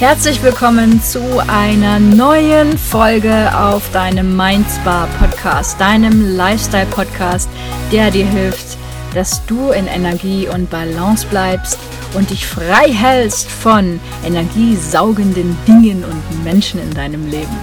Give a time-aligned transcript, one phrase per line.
[0.00, 7.50] Herzlich willkommen zu einer neuen Folge auf deinem Mindspa Podcast, deinem Lifestyle Podcast,
[7.92, 8.78] der dir hilft,
[9.14, 11.78] dass du in Energie und Balance bleibst
[12.14, 17.58] und dich frei hältst von energiesaugenden Dingen und Menschen in deinem Leben.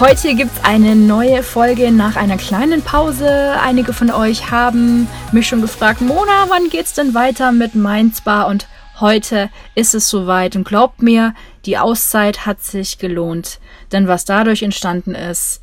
[0.00, 3.56] Heute gibt es eine neue Folge nach einer kleinen Pause.
[3.62, 8.44] Einige von euch haben mich schon gefragt, Mona, wann geht's denn weiter mit Mindspa?
[8.44, 8.66] Und
[8.98, 11.34] Heute ist es soweit und glaubt mir,
[11.66, 13.60] die Auszeit hat sich gelohnt,
[13.92, 15.60] denn was dadurch entstanden ist,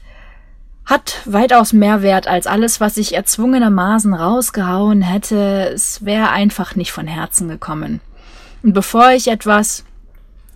[0.86, 5.72] hat weitaus mehr Wert als alles, was ich erzwungenermaßen rausgehauen hätte.
[5.74, 8.02] Es wäre einfach nicht von Herzen gekommen.
[8.62, 9.84] Und bevor ich etwas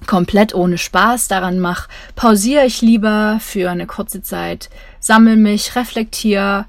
[0.06, 6.66] komplett ohne Spaß daran mache, pausiere ich lieber für eine kurze Zeit, sammel mich, reflektiere,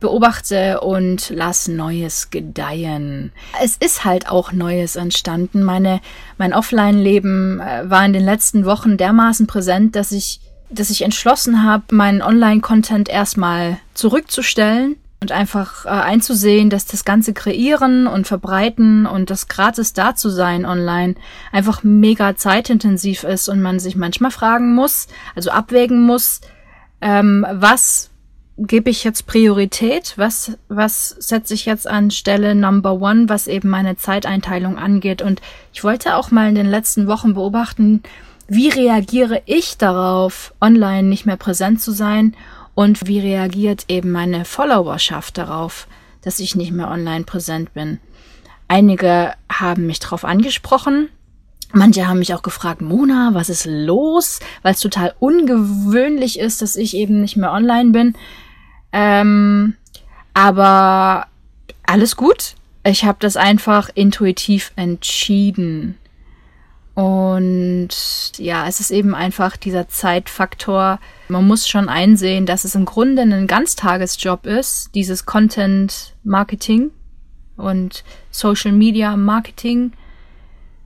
[0.00, 3.32] beobachte und lass Neues gedeihen.
[3.62, 5.62] Es ist halt auch Neues entstanden.
[5.62, 6.00] Meine,
[6.38, 10.40] mein Offline-Leben äh, war in den letzten Wochen dermaßen präsent, dass ich,
[10.70, 17.34] dass ich entschlossen habe, meinen Online-Content erstmal zurückzustellen und einfach äh, einzusehen, dass das ganze
[17.34, 21.14] Kreieren und Verbreiten und das gratis da zu sein online
[21.52, 26.40] einfach mega zeitintensiv ist und man sich manchmal fragen muss, also abwägen muss,
[27.02, 28.09] ähm, was
[28.60, 30.14] gebe ich jetzt Priorität?
[30.16, 35.22] Was, was setze ich jetzt an Stelle Number One, was eben meine Zeiteinteilung angeht?
[35.22, 35.40] Und
[35.72, 38.02] ich wollte auch mal in den letzten Wochen beobachten,
[38.48, 42.36] wie reagiere ich darauf, online nicht mehr präsent zu sein?
[42.74, 45.86] Und wie reagiert eben meine Followerschaft darauf,
[46.22, 47.98] dass ich nicht mehr online präsent bin?
[48.68, 51.08] Einige haben mich darauf angesprochen.
[51.72, 54.40] Manche haben mich auch gefragt, Mona, was ist los?
[54.62, 58.14] Weil es total ungewöhnlich ist, dass ich eben nicht mehr online bin.
[58.92, 59.74] Ähm,
[60.34, 61.26] aber
[61.86, 62.54] alles gut.
[62.84, 65.98] Ich habe das einfach intuitiv entschieden.
[66.94, 67.88] Und
[68.36, 70.98] ja, es ist eben einfach dieser Zeitfaktor.
[71.28, 76.90] Man muss schon einsehen, dass es im Grunde ein Ganztagesjob ist, dieses Content Marketing
[77.56, 79.92] und Social Media Marketing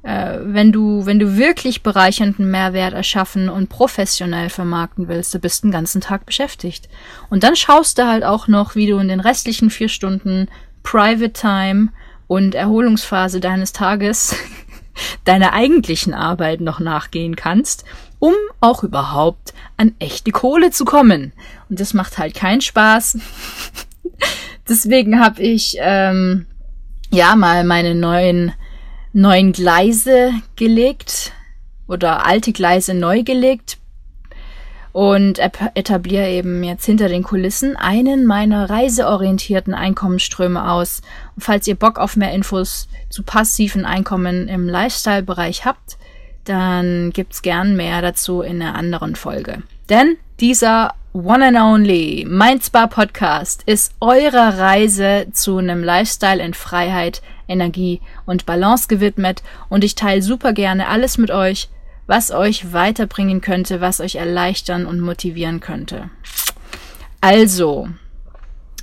[0.05, 5.65] äh, wenn du, wenn du wirklich bereichernden Mehrwert erschaffen und professionell vermarkten willst, du bist
[5.65, 6.89] den ganzen Tag beschäftigt.
[7.31, 10.49] Und dann schaust du halt auch noch, wie du in den restlichen vier Stunden
[10.83, 11.89] Private Time
[12.27, 14.37] und Erholungsphase deines Tages
[15.25, 17.85] deiner eigentlichen Arbeit noch nachgehen kannst,
[18.19, 21.33] um auch überhaupt an echte Kohle zu kommen.
[21.71, 23.19] Und das macht halt keinen Spaß.
[24.69, 26.45] Deswegen habe ich ähm,
[27.11, 28.53] ja mal meine neuen
[29.15, 31.33] neuen Gleise gelegt
[31.87, 33.79] oder alte Gleise neu gelegt
[34.93, 35.39] und
[35.75, 41.01] etabliere eben jetzt hinter den Kulissen einen meiner reiseorientierten Einkommensströme aus.
[41.37, 45.97] Und falls ihr Bock auf mehr Infos zu passiven Einkommen im Lifestyle-Bereich habt,
[46.45, 49.63] dann gibt's gern mehr dazu in einer anderen Folge.
[49.89, 56.55] Denn dieser One and Only Mind Spa Podcast ist eure Reise zu einem Lifestyle in
[56.55, 61.69] Freiheit, Energie und Balance gewidmet und ich teile super gerne alles mit euch,
[62.09, 66.11] was euch weiterbringen könnte, was euch erleichtern und motivieren könnte.
[67.21, 67.89] Also,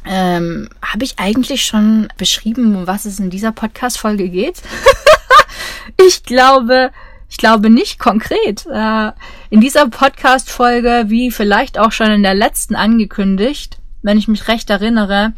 [0.05, 4.61] ähm, habe ich eigentlich schon beschrieben, um was es in dieser Podcast-Folge geht?
[6.07, 6.91] ich glaube,
[7.31, 8.65] ich glaube nicht konkret.
[8.67, 9.13] Äh,
[9.49, 14.69] in dieser Podcast-Folge, wie vielleicht auch schon in der letzten angekündigt, wenn ich mich recht
[14.69, 15.31] erinnere,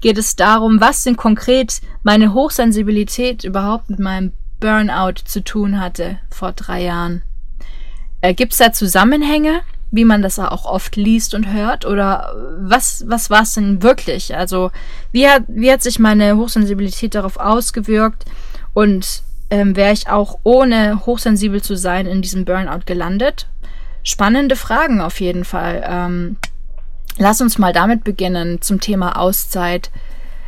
[0.00, 6.18] geht es darum, was denn konkret meine Hochsensibilität überhaupt mit meinem Burnout zu tun hatte
[6.30, 7.22] vor drei Jahren.
[8.20, 11.84] Äh, Gibt es da Zusammenhänge, wie man das auch oft liest und hört?
[11.84, 14.36] Oder was, was war es denn wirklich?
[14.36, 14.70] Also
[15.10, 18.26] wie hat, wie hat sich meine Hochsensibilität darauf ausgewirkt?
[18.74, 23.48] Und ähm, wäre ich auch ohne hochsensibel zu sein in diesem Burnout gelandet?
[24.02, 25.84] Spannende Fragen auf jeden Fall.
[25.86, 26.36] Ähm,
[27.18, 29.90] lass uns mal damit beginnen zum Thema Auszeit.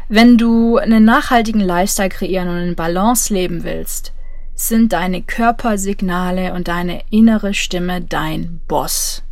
[0.09, 4.15] Wenn du einen nachhaltigen Lifestyle kreieren und in Balance leben willst,
[4.55, 9.23] sind deine Körpersignale und deine innere Stimme dein Boss.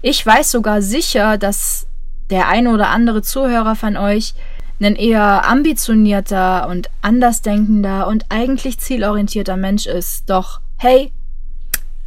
[0.00, 1.86] Ich weiß sogar sicher, dass
[2.30, 4.32] der eine oder andere Zuhörer von euch
[4.80, 10.30] ein eher ambitionierter und andersdenkender und eigentlich zielorientierter Mensch ist.
[10.30, 11.12] Doch, hey,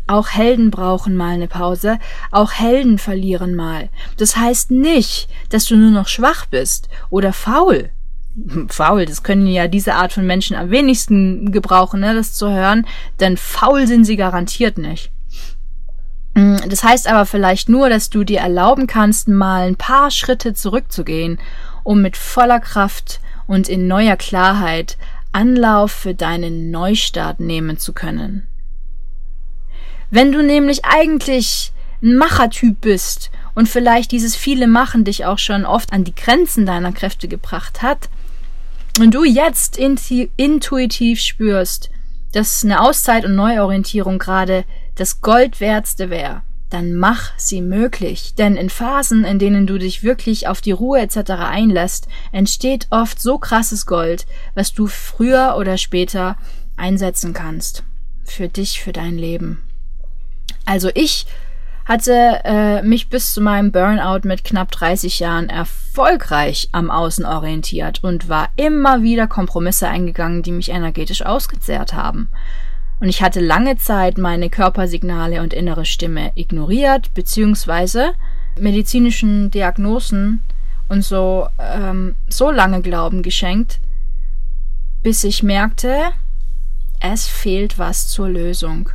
[0.08, 1.98] auch Helden brauchen mal eine Pause,
[2.32, 3.90] auch Helden verlieren mal.
[4.18, 7.90] Das heißt nicht, dass du nur noch schwach bist oder faul.
[8.70, 12.86] Faul, das können ja diese Art von Menschen am wenigsten gebrauchen, ne, das zu hören,
[13.20, 15.12] denn faul sind sie garantiert nicht.
[16.34, 20.54] Mm, das heißt aber vielleicht nur, dass du dir erlauben kannst, mal ein paar Schritte
[20.54, 21.40] zurückzugehen
[21.84, 24.98] um mit voller Kraft und in neuer Klarheit
[25.32, 28.48] Anlauf für deinen Neustart nehmen zu können.
[30.10, 31.72] Wenn du nämlich eigentlich
[32.04, 36.66] ein Machertyp bist und vielleicht dieses viele Machen dich auch schon oft an die Grenzen
[36.66, 38.10] deiner Kräfte gebracht hat
[39.00, 41.90] und du jetzt intuitiv spürst,
[42.34, 48.34] dass eine Auszeit und Neuorientierung gerade das Goldwertste wäre, dann mach sie möglich.
[48.36, 51.32] Denn in Phasen, in denen du dich wirklich auf die Ruhe etc.
[51.32, 54.26] einlässt, entsteht oft so krasses Gold,
[54.56, 56.38] was du früher oder später
[56.78, 57.84] einsetzen kannst.
[58.24, 59.62] Für dich, für dein Leben.
[60.66, 61.26] Also ich
[61.86, 68.04] hatte äh, mich bis zu meinem Burnout mit knapp 30 Jahren erfolgreich am Außen orientiert
[68.04, 72.30] und war immer wieder Kompromisse eingegangen, die mich energetisch ausgezehrt haben.
[73.02, 78.14] Und ich hatte lange Zeit meine Körpersignale und innere Stimme ignoriert, beziehungsweise
[78.60, 80.44] medizinischen Diagnosen
[80.88, 83.80] und so, ähm, so lange Glauben geschenkt,
[85.02, 86.12] bis ich merkte,
[87.00, 88.92] es fehlt was zur Lösung.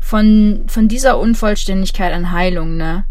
[0.00, 3.04] Von, von dieser Unvollständigkeit an Heilung, ne,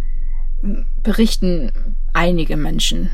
[1.04, 1.72] berichten
[2.12, 3.12] einige Menschen.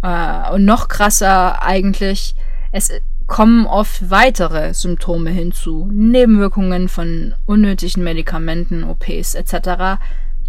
[0.00, 2.34] Äh, und noch krasser eigentlich,
[2.72, 2.90] es
[3.26, 10.00] kommen oft weitere Symptome hinzu, Nebenwirkungen von unnötigen Medikamenten, OPs etc.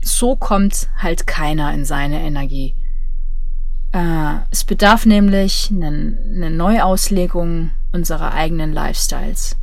[0.02, 2.76] So kommt halt keiner in seine Energie.
[3.92, 9.56] Äh, es bedarf nämlich eine Neuauslegung unserer eigenen Lifestyles.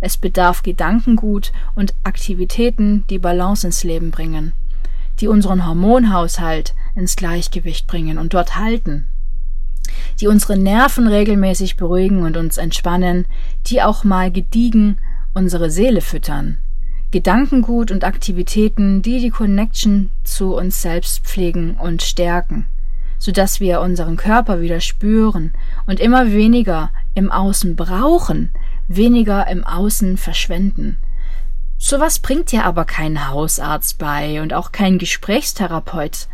[0.00, 4.52] Es bedarf Gedankengut und Aktivitäten, die Balance ins Leben bringen,
[5.20, 9.06] die unseren Hormonhaushalt ins Gleichgewicht bringen und dort halten
[10.20, 13.26] die unsere Nerven regelmäßig beruhigen und uns entspannen,
[13.66, 14.98] die auch mal gediegen
[15.34, 16.58] unsere Seele füttern.
[17.10, 22.66] Gedankengut und Aktivitäten, die die Connection zu uns selbst pflegen und stärken,
[23.18, 25.52] sodass wir unseren Körper wieder spüren
[25.86, 28.50] und immer weniger im Außen brauchen,
[28.88, 30.98] weniger im Außen verschwenden.
[31.78, 36.28] Sowas bringt ja aber kein Hausarzt bei und auch kein Gesprächstherapeut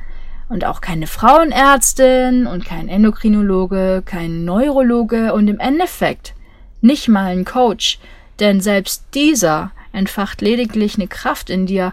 [0.55, 6.33] und auch keine Frauenärztin und kein Endokrinologe, kein Neurologe und im Endeffekt
[6.81, 7.99] nicht mal ein Coach,
[8.39, 11.93] denn selbst dieser entfacht lediglich eine Kraft in dir,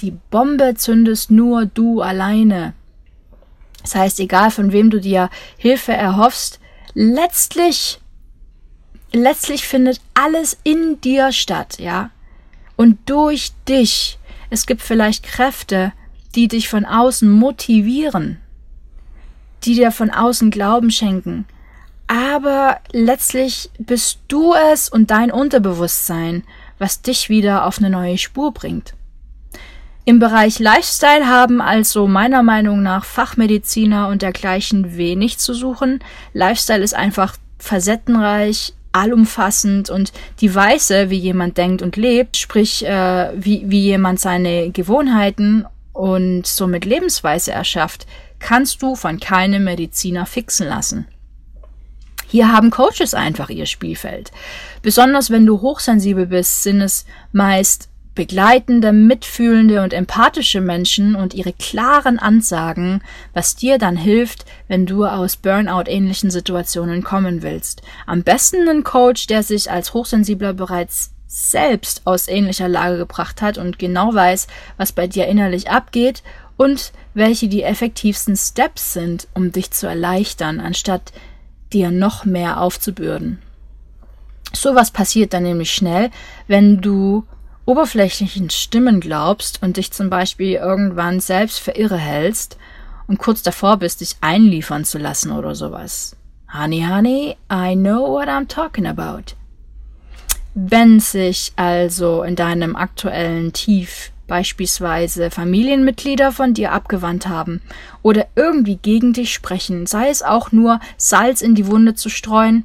[0.00, 2.72] die Bombe zündest nur du alleine.
[3.82, 5.28] Das heißt, egal von wem du dir
[5.58, 6.60] Hilfe erhoffst,
[6.94, 8.00] letztlich,
[9.12, 12.08] letztlich findet alles in dir statt, ja?
[12.74, 14.18] Und durch dich.
[14.48, 15.92] Es gibt vielleicht Kräfte,
[16.34, 18.38] die dich von außen motivieren,
[19.64, 21.46] die dir von außen Glauben schenken.
[22.06, 26.44] Aber letztlich bist du es und dein Unterbewusstsein,
[26.78, 28.94] was dich wieder auf eine neue Spur bringt.
[30.04, 36.00] Im Bereich Lifestyle haben also meiner Meinung nach Fachmediziner und dergleichen wenig zu suchen.
[36.32, 43.32] Lifestyle ist einfach facettenreich, allumfassend und die Weise, wie jemand denkt und lebt, sprich äh,
[43.36, 45.66] wie, wie jemand seine Gewohnheiten
[45.98, 48.06] und somit Lebensweise erschafft,
[48.38, 51.08] kannst du von keinem Mediziner fixen lassen.
[52.28, 54.30] Hier haben Coaches einfach ihr Spielfeld.
[54.80, 61.52] Besonders wenn du hochsensibel bist, sind es meist begleitende, mitfühlende und empathische Menschen und ihre
[61.52, 67.82] klaren Ansagen, was dir dann hilft, wenn du aus Burnout-ähnlichen Situationen kommen willst.
[68.06, 73.58] Am besten ein Coach, der sich als Hochsensibler bereits selbst aus ähnlicher Lage gebracht hat
[73.58, 76.22] und genau weiß, was bei dir innerlich abgeht
[76.56, 81.12] und welche die effektivsten Steps sind, um dich zu erleichtern, anstatt
[81.72, 83.40] dir noch mehr aufzubürden.
[84.54, 86.10] Sowas passiert dann nämlich schnell,
[86.46, 87.24] wenn du
[87.66, 92.56] oberflächlichen Stimmen glaubst und dich zum Beispiel irgendwann selbst für irre hältst
[93.06, 96.16] und kurz davor bist, dich einliefern zu lassen oder sowas.
[96.50, 99.37] Honey, honey, I know what I'm talking about.
[100.60, 107.62] Wenn sich also in deinem aktuellen Tief beispielsweise Familienmitglieder von dir abgewandt haben
[108.02, 112.64] oder irgendwie gegen dich sprechen, sei es auch nur Salz in die Wunde zu streuen,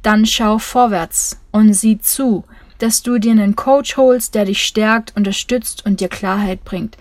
[0.00, 2.44] dann schau vorwärts und sieh zu,
[2.78, 6.96] dass du dir einen Coach holst, der dich stärkt, unterstützt und dir Klarheit bringt.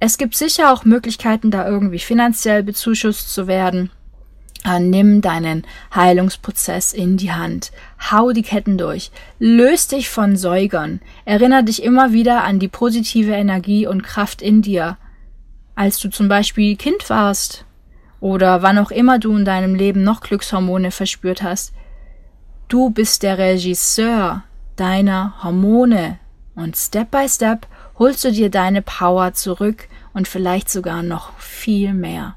[0.00, 3.90] Es gibt sicher auch Möglichkeiten, da irgendwie finanziell bezuschusst zu werden.
[4.62, 7.72] Ah, nimm deinen Heilungsprozess in die Hand.
[8.10, 9.10] Hau die Ketten durch.
[9.38, 11.00] Löst dich von Säugern.
[11.24, 14.98] Erinner dich immer wieder an die positive Energie und Kraft in dir.
[15.74, 17.64] Als du zum Beispiel Kind warst
[18.20, 21.72] oder wann auch immer du in deinem Leben noch Glückshormone verspürt hast.
[22.68, 24.44] Du bist der Regisseur
[24.76, 26.18] deiner Hormone
[26.54, 27.66] und Step by Step
[27.98, 32.36] holst du dir deine Power zurück und vielleicht sogar noch viel mehr.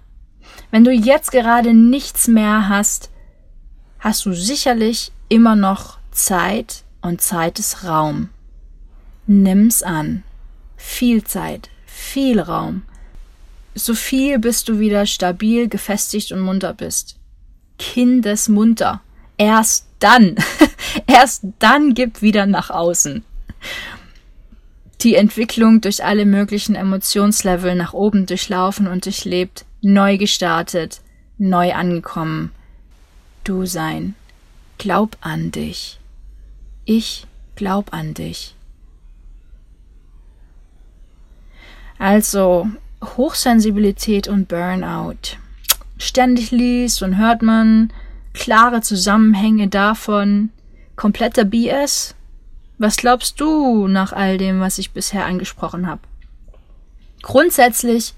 [0.73, 3.11] Wenn du jetzt gerade nichts mehr hast,
[3.99, 8.29] hast du sicherlich immer noch Zeit und Zeit ist Raum.
[9.27, 10.23] Nimm's an.
[10.75, 12.81] Viel Zeit, viel Raum.
[13.75, 17.19] So viel, bis du wieder stabil, gefestigt und munter bist.
[17.77, 18.99] Kindesmunter.
[19.37, 20.37] Erst dann,
[21.05, 23.23] erst dann gib wieder nach außen.
[25.01, 31.01] Die Entwicklung durch alle möglichen Emotionslevel nach oben durchlaufen und durchlebt, neu gestartet,
[31.37, 32.51] neu angekommen.
[33.43, 34.15] Du sein.
[34.77, 35.99] Glaub an dich.
[36.85, 38.55] Ich glaub an dich.
[41.99, 42.67] Also
[43.03, 45.37] Hochsensibilität und Burnout.
[45.97, 47.91] Ständig liest und hört man
[48.33, 50.49] klare Zusammenhänge davon.
[50.95, 52.15] Kompletter BS?
[52.77, 56.01] Was glaubst du nach all dem, was ich bisher angesprochen habe?
[57.21, 58.13] Grundsätzlich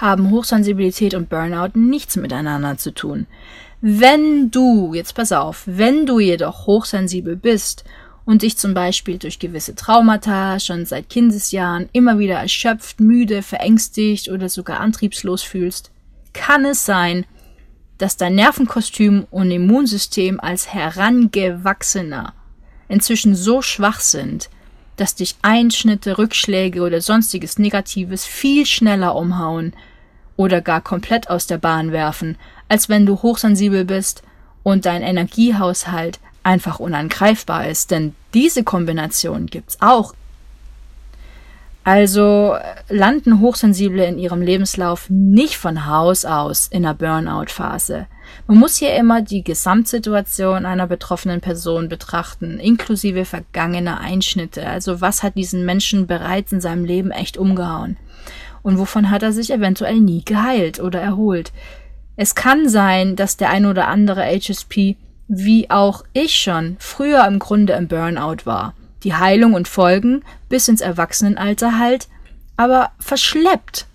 [0.00, 3.26] haben Hochsensibilität und Burnout nichts miteinander zu tun.
[3.80, 7.84] Wenn du, jetzt pass auf, wenn du jedoch hochsensibel bist
[8.24, 14.28] und dich zum Beispiel durch gewisse Traumata schon seit Kindesjahren immer wieder erschöpft, müde, verängstigt
[14.28, 15.90] oder sogar antriebslos fühlst,
[16.32, 17.24] kann es sein,
[17.98, 22.34] dass dein Nervenkostüm und Immunsystem als Herangewachsener
[22.88, 24.50] inzwischen so schwach sind,
[24.96, 29.72] dass dich Einschnitte, Rückschläge oder sonstiges Negatives viel schneller umhauen
[30.40, 34.22] oder gar komplett aus der Bahn werfen, als wenn du hochsensibel bist
[34.62, 40.14] und dein Energiehaushalt einfach unangreifbar ist, denn diese Kombination gibt's auch
[41.84, 42.56] also
[42.88, 48.06] landen Hochsensible in ihrem Lebenslauf nicht von Haus aus in einer Burnout-Phase.
[48.46, 54.66] Man muss hier immer die Gesamtsituation einer betroffenen Person betrachten, inklusive vergangener Einschnitte.
[54.66, 57.96] Also was hat diesen Menschen bereits in seinem Leben echt umgehauen?
[58.62, 61.52] Und wovon hat er sich eventuell nie geheilt oder erholt?
[62.16, 64.96] Es kann sein, dass der ein oder andere HSP,
[65.28, 70.68] wie auch ich schon, früher im Grunde im Burnout war die Heilung und Folgen bis
[70.68, 72.08] ins Erwachsenenalter halt,
[72.56, 73.86] aber verschleppt.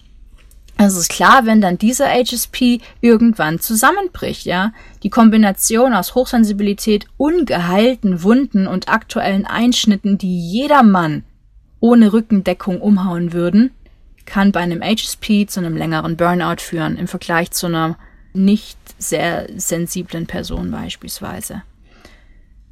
[0.78, 4.74] Also ist klar, wenn dann dieser HSP irgendwann zusammenbricht, ja.
[5.04, 11.24] Die Kombination aus Hochsensibilität, ungeheilten Wunden und aktuellen Einschnitten, die jedermann
[11.80, 13.72] ohne Rückendeckung umhauen würden,
[14.26, 17.98] kann bei einem HSP zu einem längeren Burnout führen im Vergleich zu einer
[18.34, 21.64] nicht sehr sensiblen Person beispielsweise.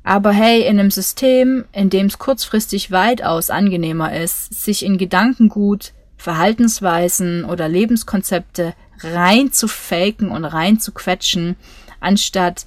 [0.03, 5.93] Aber hey, in einem System, in dem es kurzfristig weitaus angenehmer ist, sich in Gedankengut,
[6.17, 11.55] Verhaltensweisen oder Lebenskonzepte rein zu faken und rein zu quetschen,
[11.99, 12.65] anstatt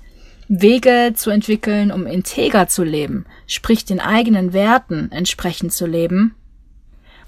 [0.48, 6.34] Wege zu entwickeln, um integer zu leben, sprich den eigenen Werten entsprechend zu leben.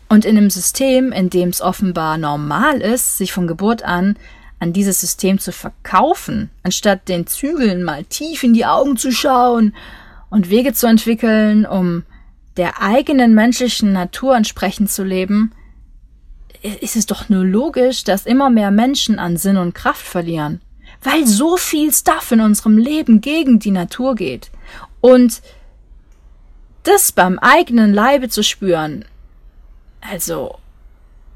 [0.09, 4.17] Und in einem System, in dem es offenbar normal ist, sich von Geburt an
[4.61, 9.75] an dieses System zu verkaufen, anstatt den Zügeln mal tief in die Augen zu schauen
[10.31, 12.05] und Wege zu entwickeln, um
[12.57, 15.53] der eigenen menschlichen Natur entsprechend zu leben,
[16.81, 20.61] ist es doch nur logisch, dass immer mehr Menschen an Sinn und Kraft verlieren,
[21.05, 24.51] weil so viel Stuff in unserem Leben gegen die Natur geht.
[25.01, 25.41] Und
[26.83, 29.05] das beim eigenen Leibe zu spüren,
[30.01, 30.59] also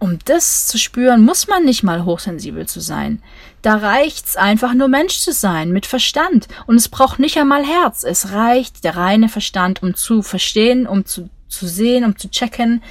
[0.02, 3.22] um das zu spüren, muss man nicht mal hochsensibel zu sein.
[3.62, 6.48] Da reicht's einfach nur Mensch zu sein, mit Verstand.
[6.66, 8.02] Und es braucht nicht einmal Herz.
[8.02, 12.82] Es reicht der reine Verstand, um zu verstehen, um zu, zu sehen, um zu checken.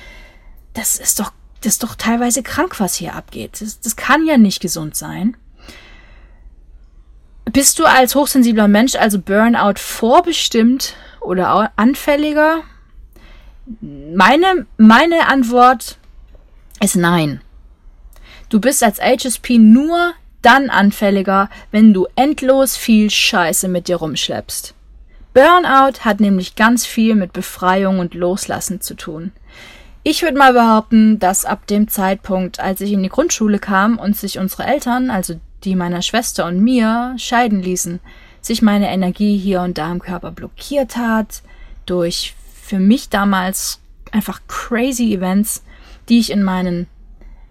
[0.74, 3.60] Das ist doch, das ist doch teilweise krank, was hier abgeht.
[3.60, 5.36] Das, das kann ja nicht gesund sein.
[7.52, 12.64] Bist du als hochsensibler Mensch also Burnout vorbestimmt oder anfälliger?
[13.66, 15.98] Meine, meine Antwort
[16.82, 17.42] ist nein.
[18.50, 24.74] Du bist als HSP nur dann anfälliger, wenn du endlos viel Scheiße mit dir rumschleppst.
[25.34, 29.32] Burnout hat nämlich ganz viel mit Befreiung und Loslassen zu tun.
[30.04, 34.18] Ich würde mal behaupten, dass ab dem Zeitpunkt, als ich in die Grundschule kam und
[34.18, 38.00] sich unsere Eltern, also die meiner Schwester und mir, scheiden ließen,
[38.42, 41.44] sich meine Energie hier und da im Körper blockiert hat,
[41.86, 42.34] durch
[42.72, 43.82] für mich damals
[44.14, 45.62] einfach crazy Events,
[46.08, 46.88] die ich in meinen,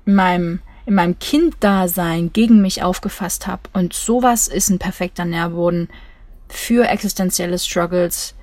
[0.06, 3.60] in meinem, in meinem Kinddasein gegen mich aufgefasst habe.
[3.74, 5.90] Und sowas ist ein perfekter Nährboden
[6.48, 8.34] für existenzielle Struggles,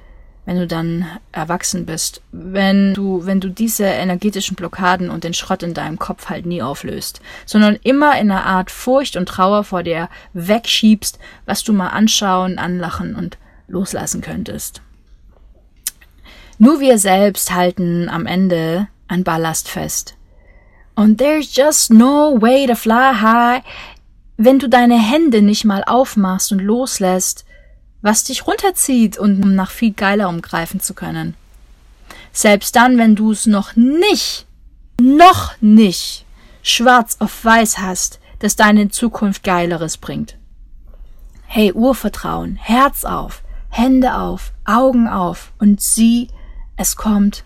[0.46, 2.22] wenn du dann erwachsen bist.
[2.32, 6.62] Wenn du, wenn du diese energetischen Blockaden und den Schrott in deinem Kopf halt nie
[6.62, 11.18] auflöst, sondern immer in einer Art Furcht und Trauer vor dir wegschiebst,
[11.48, 14.84] was du mal anschauen, anlachen und loslassen könntest.
[16.60, 20.16] Nur wir selbst halten am Ende an Ballast fest.
[20.96, 23.62] Und there's just no way to fly high,
[24.38, 27.46] wenn du deine Hände nicht mal aufmachst und loslässt,
[28.02, 31.36] was dich runterzieht und um nach viel geiler umgreifen zu können.
[32.32, 34.46] Selbst dann, wenn du es noch nicht,
[35.00, 36.26] noch nicht
[36.62, 40.38] schwarz auf weiß hast, dass deine Zukunft Geileres bringt.
[41.46, 46.28] Hey, Urvertrauen, Herz auf, Hände auf, Augen auf und sieh,
[46.78, 47.44] es kommt.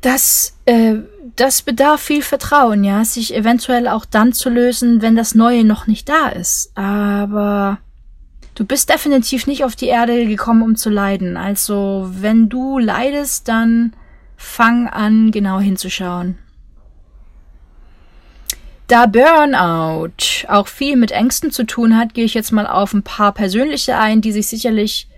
[0.00, 0.96] Das, äh,
[1.36, 5.86] das bedarf viel Vertrauen, ja, sich eventuell auch dann zu lösen, wenn das Neue noch
[5.86, 6.76] nicht da ist.
[6.76, 7.78] Aber
[8.56, 11.36] du bist definitiv nicht auf die Erde gekommen, um zu leiden.
[11.36, 13.94] Also, wenn du leidest, dann
[14.36, 16.36] fang an, genau hinzuschauen.
[18.88, 23.04] Da Burnout auch viel mit Ängsten zu tun hat, gehe ich jetzt mal auf ein
[23.04, 25.08] paar persönliche ein, die sich sicherlich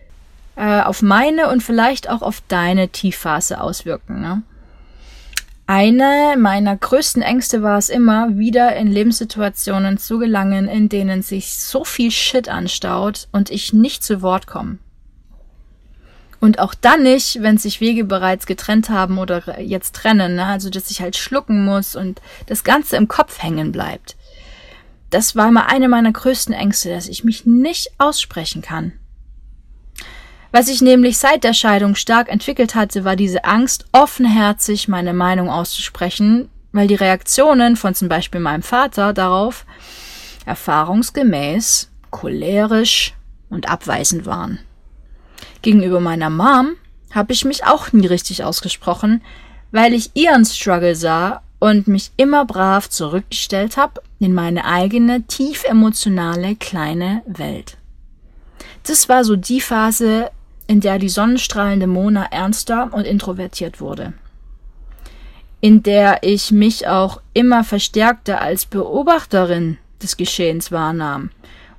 [0.57, 4.21] äh, auf meine und vielleicht auch auf deine Tiefphase auswirken.
[4.21, 4.43] Ne?
[5.67, 11.57] Eine meiner größten Ängste war es immer, wieder in Lebenssituationen zu gelangen, in denen sich
[11.57, 14.79] so viel Shit anstaut und ich nicht zu Wort komme.
[16.39, 20.45] Und auch dann nicht, wenn sich Wege bereits getrennt haben oder jetzt trennen, ne?
[20.45, 24.17] also dass ich halt schlucken muss und das Ganze im Kopf hängen bleibt.
[25.09, 28.93] Das war immer eine meiner größten Ängste, dass ich mich nicht aussprechen kann.
[30.57, 35.51] Was ich nämlich seit der Scheidung stark entwickelt hatte, war diese Angst, offenherzig meine Meinung
[35.51, 39.67] auszusprechen, weil die Reaktionen von zum Beispiel meinem Vater darauf
[40.47, 43.15] erfahrungsgemäß cholerisch
[43.51, 44.61] und abweisend waren.
[45.63, 46.77] Gegenüber meiner Mom
[47.13, 49.23] habe ich mich auch nie richtig ausgesprochen,
[49.73, 55.65] weil ich ihren Struggle sah und mich immer brav zurückgestellt habe in meine eigene tief
[55.65, 57.77] emotionale kleine Welt.
[58.85, 60.31] Das war so die Phase,
[60.67, 64.15] in der die sonnenstrahlende Mona ernster und introvertiert wurde.
[65.61, 71.31] In der ich mich auch immer verstärkter als Beobachterin des Geschehens wahrnahm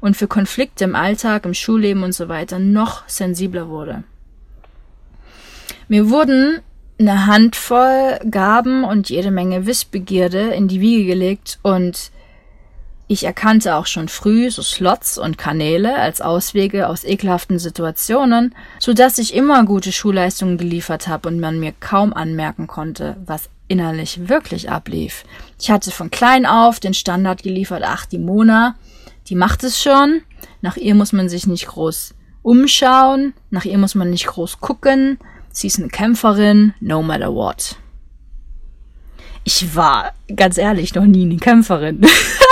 [0.02, 4.04] und für Konflikte im Alltag, im Schulleben und so weiter noch sensibler wurde.
[5.88, 6.62] Mir wurden
[7.00, 12.12] eine Handvoll Gaben und jede Menge Wissbegierde in die Wiege gelegt und
[13.08, 18.94] ich erkannte auch schon früh so Slots und Kanäle als Auswege aus ekelhaften Situationen, so
[18.94, 24.28] dass ich immer gute Schulleistungen geliefert habe und man mir kaum anmerken konnte, was innerlich
[24.28, 25.24] wirklich ablief.
[25.60, 28.76] Ich hatte von klein auf den Standard geliefert, ach, die Mona,
[29.28, 30.22] die macht es schon,
[30.62, 35.20] nach ihr muss man sich nicht groß umschauen, nach ihr muss man nicht groß gucken,
[35.52, 37.76] sie ist eine Kämpferin, no matter what.
[39.44, 42.02] Ich war, ganz ehrlich, noch nie eine Kämpferin.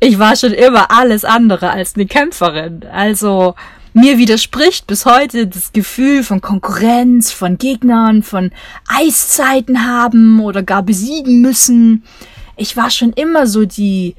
[0.00, 2.84] ich war schon immer alles andere als eine Kämpferin.
[2.92, 3.54] Also
[3.92, 8.52] mir widerspricht bis heute das Gefühl von Konkurrenz, von Gegnern, von
[8.88, 12.04] Eiszeiten haben oder gar besiegen müssen.
[12.56, 14.14] Ich war schon immer so die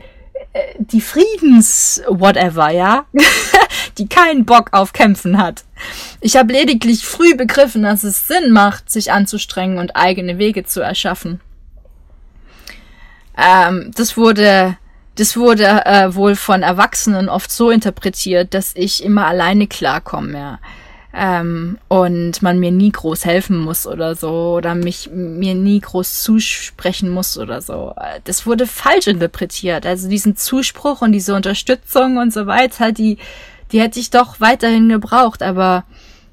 [0.54, 3.06] äh, die Friedens whatever, ja,
[3.98, 5.64] die keinen Bock auf Kämpfen hat.
[6.22, 10.82] Ich habe lediglich früh begriffen, dass es Sinn macht, sich anzustrengen und eigene Wege zu
[10.82, 11.40] erschaffen.
[13.38, 14.78] Ähm, das wurde
[15.18, 20.60] das wurde äh, wohl von Erwachsenen oft so interpretiert, dass ich immer alleine klarkomme, ja.
[21.14, 26.22] Ähm, und man mir nie groß helfen muss oder so oder mich mir nie groß
[26.22, 27.96] zusprechen muss oder so.
[28.26, 29.88] Das wurde falsch interpretiert.
[29.88, 33.18] Also diesen Zuspruch und diese Unterstützung und so weiter, die
[33.72, 35.86] die hätte ich doch weiterhin gebraucht, aber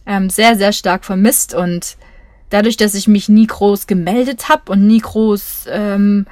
[0.05, 1.97] ähm, sehr sehr stark vermisst und
[2.51, 6.27] dadurch, dass ich mich nie groß gemeldet habe und nie groß ähm,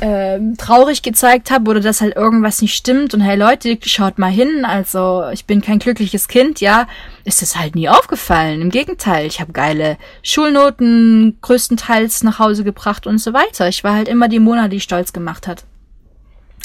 [0.00, 4.30] ähm, traurig gezeigt habe oder dass halt irgendwas nicht stimmt und hey Leute, schaut mal
[4.30, 6.86] hin, also ich bin kein glückliches Kind, ja,
[7.24, 8.60] ist es halt nie aufgefallen.
[8.60, 13.68] Im Gegenteil, ich habe geile Schulnoten größtenteils nach Hause gebracht und so weiter.
[13.68, 15.64] Ich war halt immer die Mona, die stolz gemacht hat.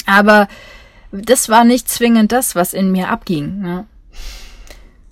[0.06, 0.48] Aber
[1.10, 3.60] das war nicht zwingend das, was in mir abging.
[3.60, 3.86] Ne?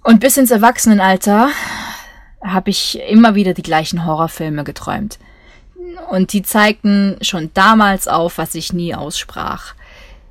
[0.03, 1.51] Und bis ins Erwachsenenalter
[2.45, 5.19] habe ich immer wieder die gleichen Horrorfilme geträumt.
[6.11, 9.75] Und die zeigten schon damals auf, was ich nie aussprach.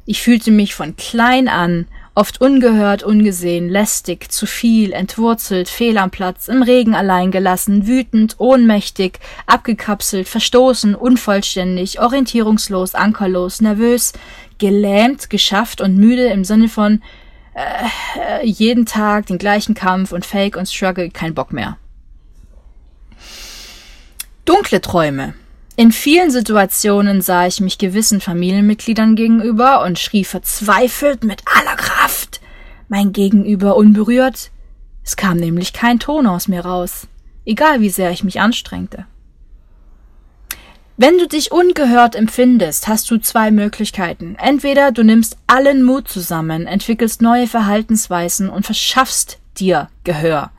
[0.05, 6.11] Ich fühlte mich von klein an oft ungehört, ungesehen, lästig, zu viel, entwurzelt, fehl am
[6.11, 14.11] Platz, im Regen allein gelassen, wütend, ohnmächtig, abgekapselt, verstoßen, unvollständig, orientierungslos, ankerlos, nervös,
[14.57, 17.01] gelähmt, geschafft und müde im Sinne von
[17.53, 21.77] äh, jeden Tag den gleichen Kampf und Fake und Struggle, kein Bock mehr.
[24.43, 25.33] Dunkle Träume.
[25.81, 32.39] In vielen Situationen sah ich mich gewissen Familienmitgliedern gegenüber und schrie verzweifelt mit aller Kraft.
[32.87, 34.51] Mein Gegenüber unberührt.
[35.03, 37.07] Es kam nämlich kein Ton aus mir raus,
[37.47, 39.07] egal wie sehr ich mich anstrengte.
[40.97, 44.35] Wenn du dich ungehört empfindest, hast du zwei Möglichkeiten.
[44.39, 50.51] Entweder du nimmst allen Mut zusammen, entwickelst neue Verhaltensweisen und verschaffst dir Gehör.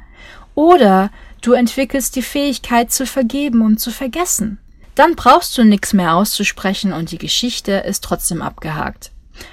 [0.56, 4.58] Oder du entwickelst die Fähigkeit zu vergeben und zu vergessen.
[4.94, 9.10] Dann brauchst du nichts mehr auszusprechen und die Geschichte ist trotzdem abgehakt.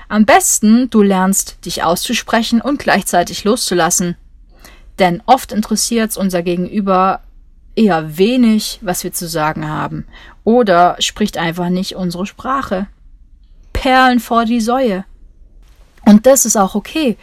[0.10, 4.16] Am besten, du lernst, dich auszusprechen und gleichzeitig loszulassen.
[5.00, 7.22] Denn oft interessiert unser Gegenüber
[7.76, 10.06] eher wenig, was wir zu sagen haben,
[10.44, 12.88] oder spricht einfach nicht unsere Sprache.
[13.72, 15.06] Perlen vor die Säue.
[16.06, 17.18] Und das ist auch okay.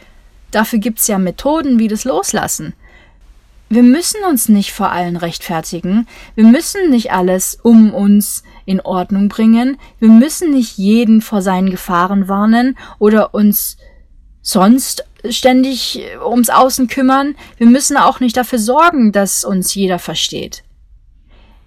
[0.49, 2.73] Dafür gibt's ja Methoden wie das Loslassen.
[3.69, 6.07] Wir müssen uns nicht vor allen rechtfertigen.
[6.35, 9.77] Wir müssen nicht alles um uns in Ordnung bringen.
[9.99, 13.77] Wir müssen nicht jeden vor seinen Gefahren warnen oder uns
[14.41, 17.35] sonst ständig ums Außen kümmern.
[17.57, 20.63] Wir müssen auch nicht dafür sorgen, dass uns jeder versteht.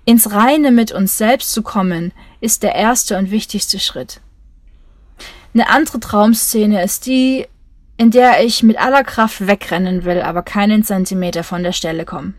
[0.06, 4.20] Ins Reine mit uns selbst zu kommen, ist der erste und wichtigste Schritt.
[5.52, 7.46] Eine andere Traumszene ist die,
[8.00, 12.32] in der ich mit aller Kraft wegrennen will, aber keinen Zentimeter von der Stelle komme.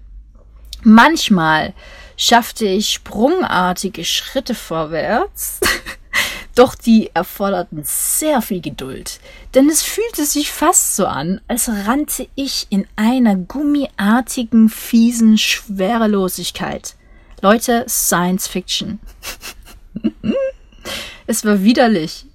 [0.82, 1.76] Manchmal
[2.18, 5.60] schaffte ich sprungartige Schritte vorwärts,
[6.56, 9.20] doch die erforderten sehr viel Geduld,
[9.54, 16.96] denn es fühlte sich fast so an, als rannte ich in einer gummiartigen, fiesen Schwerelosigkeit.
[17.44, 19.00] Leute, Science Fiction.
[21.28, 22.26] es war widerlich.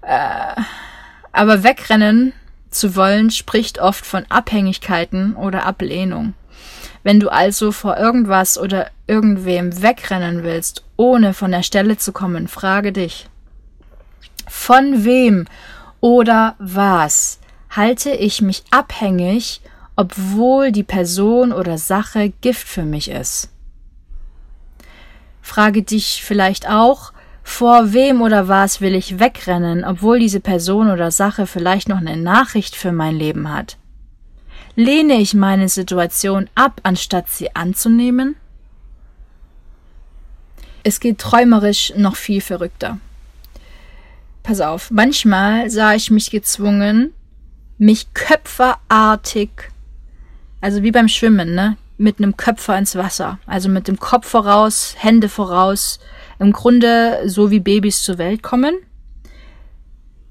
[0.00, 0.62] Äh,
[1.32, 2.32] aber wegrennen
[2.70, 6.34] zu wollen spricht oft von Abhängigkeiten oder Ablehnung.
[7.02, 12.48] Wenn du also vor irgendwas oder irgendwem wegrennen willst, ohne von der Stelle zu kommen,
[12.48, 13.28] frage dich,
[14.46, 15.46] von wem
[16.00, 17.38] oder was
[17.70, 19.60] halte ich mich abhängig,
[19.96, 23.50] obwohl die Person oder Sache Gift für mich ist?
[25.42, 27.12] Frage dich vielleicht auch,
[27.48, 32.16] vor wem oder was will ich wegrennen, obwohl diese Person oder Sache vielleicht noch eine
[32.16, 33.78] Nachricht für mein Leben hat?
[34.76, 38.36] Lehne ich meine Situation ab, anstatt sie anzunehmen?
[40.84, 42.98] Es geht träumerisch noch viel verrückter.
[44.42, 47.14] Pass auf, manchmal sah ich mich gezwungen,
[47.78, 49.50] mich köpferartig,
[50.60, 54.94] also wie beim Schwimmen, ne, mit einem Köpfer ins Wasser, also mit dem Kopf voraus,
[54.98, 55.98] Hände voraus,
[56.38, 58.74] im Grunde so wie Babys zur Welt kommen,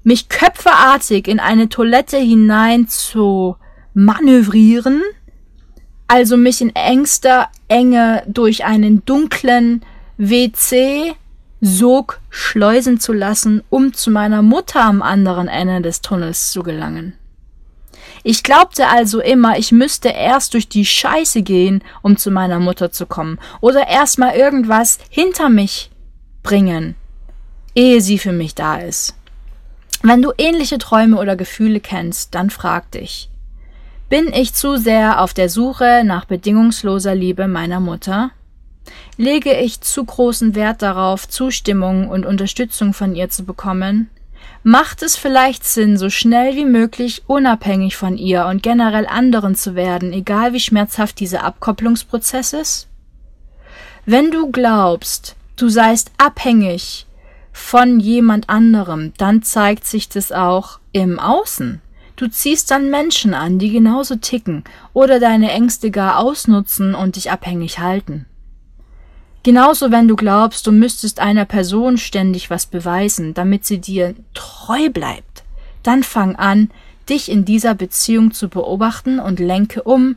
[0.02, 3.56] mich köpferartig in eine Toilette hinein zu
[3.94, 5.02] manövrieren,
[6.06, 9.82] also mich in engster Enge durch einen dunklen
[10.16, 11.14] WC
[11.60, 17.14] Sog schleusen zu lassen, um zu meiner Mutter am anderen Ende des Tunnels zu gelangen.
[18.22, 22.90] Ich glaubte also immer, ich müsste erst durch die Scheiße gehen, um zu meiner Mutter
[22.90, 25.90] zu kommen, oder erst mal irgendwas hinter mich
[26.42, 26.94] bringen,
[27.74, 29.14] ehe sie für mich da ist.
[30.02, 33.30] Wenn du ähnliche Träume oder Gefühle kennst, dann frag dich,
[34.08, 38.30] bin ich zu sehr auf der Suche nach bedingungsloser Liebe meiner Mutter?
[39.16, 44.08] Lege ich zu großen Wert darauf, Zustimmung und Unterstützung von ihr zu bekommen?
[44.62, 49.74] Macht es vielleicht Sinn, so schnell wie möglich unabhängig von ihr und generell anderen zu
[49.74, 52.88] werden, egal wie schmerzhaft dieser Abkopplungsprozess ist?
[54.06, 57.06] Wenn du glaubst, du seist abhängig
[57.52, 61.80] von jemand anderem, dann zeigt sich das auch im Außen.
[62.16, 67.30] Du ziehst dann Menschen an, die genauso ticken oder deine Ängste gar ausnutzen und dich
[67.30, 68.26] abhängig halten.
[69.44, 74.90] Genauso wenn du glaubst, du müsstest einer Person ständig was beweisen, damit sie dir treu
[74.90, 75.44] bleibt,
[75.82, 76.70] dann fang an,
[77.08, 80.16] dich in dieser Beziehung zu beobachten und lenke um,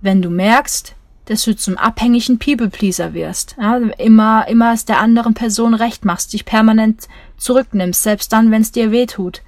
[0.00, 0.94] wenn du merkst,
[1.26, 3.56] dass du zum abhängigen People-Pleaser wirst.
[3.58, 7.08] Ja, immer, immer es der anderen Person recht machst, dich permanent
[7.38, 9.42] zurücknimmst, selbst dann, wenn es dir weh tut.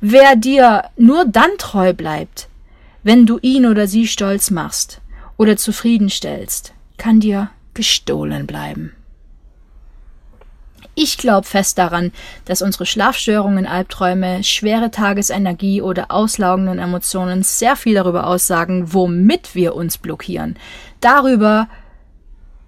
[0.00, 2.48] Wer dir nur dann treu bleibt,
[3.02, 5.00] wenn du ihn oder sie stolz machst
[5.36, 8.92] oder zufriedenstellst, kann dir gestohlen bleiben.
[10.94, 12.12] Ich glaube fest daran,
[12.44, 19.74] dass unsere Schlafstörungen, Albträume, schwere Tagesenergie oder auslaugenden Emotionen sehr viel darüber aussagen, womit wir
[19.74, 20.56] uns blockieren.
[21.02, 21.68] Darüber,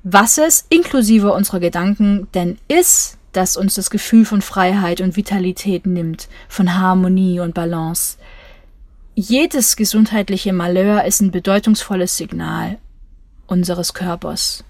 [0.02, 5.86] was es inklusive unserer Gedanken denn ist, das uns das Gefühl von Freiheit und Vitalität
[5.86, 8.18] nimmt, von Harmonie und Balance.
[9.14, 12.78] Jedes gesundheitliche Malheur ist ein bedeutungsvolles Signal
[13.46, 14.64] unseres Körpers.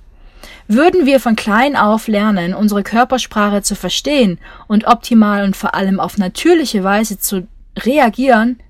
[0.68, 6.00] Würden wir von klein auf lernen, unsere Körpersprache zu verstehen und optimal und vor allem
[6.00, 7.48] auf natürliche Weise zu
[7.78, 8.60] reagieren,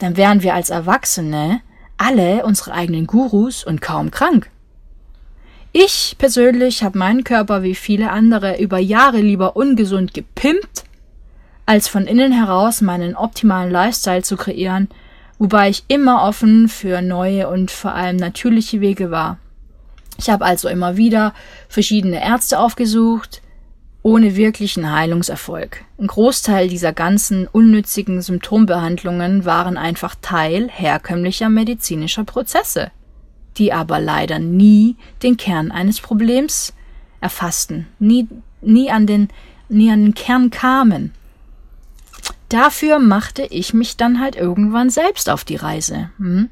[0.00, 1.60] dann wären wir als Erwachsene
[2.02, 4.50] alle unsere eigenen Gurus und kaum krank.
[5.72, 10.84] Ich persönlich habe meinen Körper wie viele andere über Jahre lieber ungesund gepimpt,
[11.64, 14.88] als von innen heraus meinen optimalen Lifestyle zu kreieren
[15.42, 19.38] wobei ich immer offen für neue und vor allem natürliche Wege war.
[20.16, 21.34] Ich habe also immer wieder
[21.68, 23.41] verschiedene Ärzte aufgesucht,
[24.02, 25.84] ohne wirklichen Heilungserfolg.
[25.98, 32.90] Ein Großteil dieser ganzen unnützigen Symptombehandlungen waren einfach Teil herkömmlicher medizinischer Prozesse,
[33.58, 36.72] die aber leider nie den Kern eines Problems
[37.20, 38.26] erfassten, nie,
[38.60, 39.28] nie, an, den,
[39.68, 41.12] nie an den Kern kamen.
[42.48, 46.10] Dafür machte ich mich dann halt irgendwann selbst auf die Reise.
[46.18, 46.50] Hm?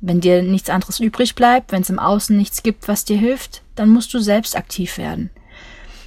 [0.00, 3.62] Wenn dir nichts anderes übrig bleibt, wenn es im Außen nichts gibt, was dir hilft,
[3.74, 5.30] dann musst du selbst aktiv werden.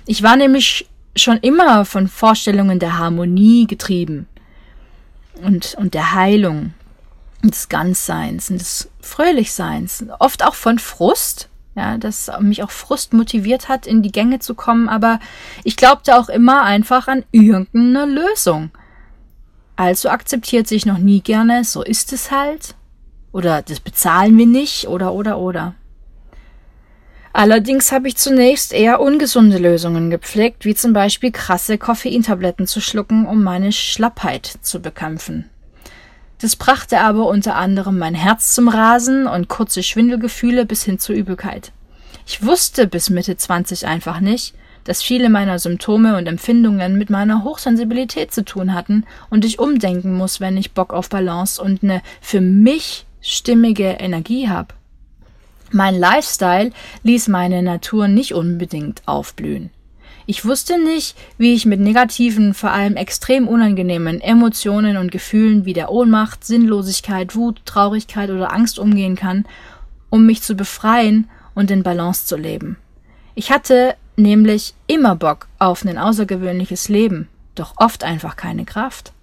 [0.06, 4.28] Ich war nämlich schon immer von Vorstellungen der Harmonie getrieben
[5.44, 6.74] und, und der Heilung,
[7.44, 13.70] des Ganzseins und des Fröhlichseins, oft auch von Frust, ja, dass mich auch Frust motiviert
[13.70, 15.20] hat, in die Gänge zu kommen, aber
[15.64, 18.72] ich glaubte auch immer einfach an irgendeine Lösung.
[19.76, 22.76] Also akzeptiert sich noch nie gerne, so ist es halt,
[23.32, 25.74] oder das bezahlen wir nicht, oder, oder, oder.
[27.34, 33.26] Allerdings habe ich zunächst eher ungesunde Lösungen gepflegt, wie zum Beispiel krasse Koffeintabletten zu schlucken,
[33.26, 35.50] um meine Schlappheit zu bekämpfen.
[36.40, 41.16] Das brachte aber unter anderem mein Herz zum Rasen und kurze Schwindelgefühle bis hin zur
[41.16, 41.72] Übelkeit.
[42.26, 47.44] Ich wusste bis Mitte 20 einfach nicht, dass viele meiner Symptome und Empfindungen mit meiner
[47.44, 52.02] Hochsensibilität zu tun hatten und ich umdenken muss, wenn ich Bock auf Balance und eine
[52.20, 54.74] für mich stimmige Energie habe.
[55.72, 56.72] Mein Lifestyle
[57.04, 59.70] ließ meine Natur nicht unbedingt aufblühen.
[60.26, 65.74] Ich wusste nicht, wie ich mit negativen, vor allem extrem unangenehmen Emotionen und Gefühlen wie
[65.74, 69.46] der Ohnmacht, Sinnlosigkeit, Wut, Traurigkeit oder Angst umgehen kann,
[70.10, 72.78] um mich zu befreien und in Balance zu leben.
[73.34, 79.14] Ich hatte nämlich immer Bock auf ein außergewöhnliches Leben, doch oft einfach keine Kraft.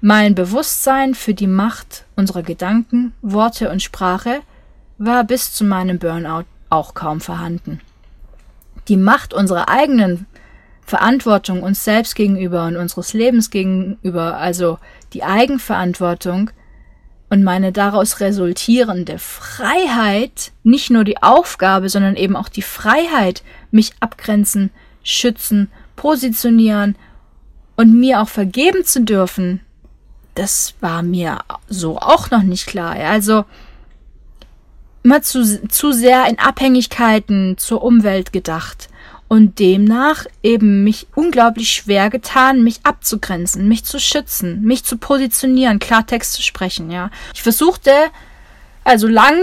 [0.00, 4.40] Mein Bewusstsein für die Macht unserer Gedanken, Worte und Sprache
[4.98, 7.80] war bis zu meinem Burnout auch kaum vorhanden.
[8.88, 10.26] Die Macht unserer eigenen
[10.82, 14.78] Verantwortung uns selbst gegenüber und unseres Lebens gegenüber, also
[15.12, 16.50] die Eigenverantwortung
[17.28, 23.92] und meine daraus resultierende Freiheit, nicht nur die Aufgabe, sondern eben auch die Freiheit, mich
[23.98, 24.70] abgrenzen,
[25.02, 26.96] schützen, positionieren
[27.74, 29.60] und mir auch vergeben zu dürfen,
[30.36, 32.94] das war mir so auch noch nicht klar.
[32.94, 33.44] Also
[35.06, 38.88] immer zu, zu sehr in Abhängigkeiten zur Umwelt gedacht
[39.28, 45.78] und demnach eben mich unglaublich schwer getan, mich abzugrenzen, mich zu schützen, mich zu positionieren,
[45.78, 47.10] Klartext zu sprechen, ja.
[47.34, 47.92] Ich versuchte
[48.82, 49.36] also lang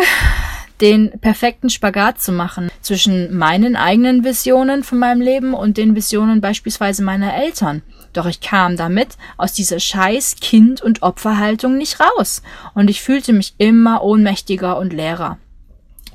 [0.81, 6.41] den perfekten Spagat zu machen zwischen meinen eigenen Visionen von meinem Leben und den Visionen
[6.41, 7.83] beispielsweise meiner Eltern.
[8.11, 12.41] Doch ich kam damit aus dieser scheiß Kind- und Opferhaltung nicht raus
[12.73, 15.37] und ich fühlte mich immer ohnmächtiger und leerer.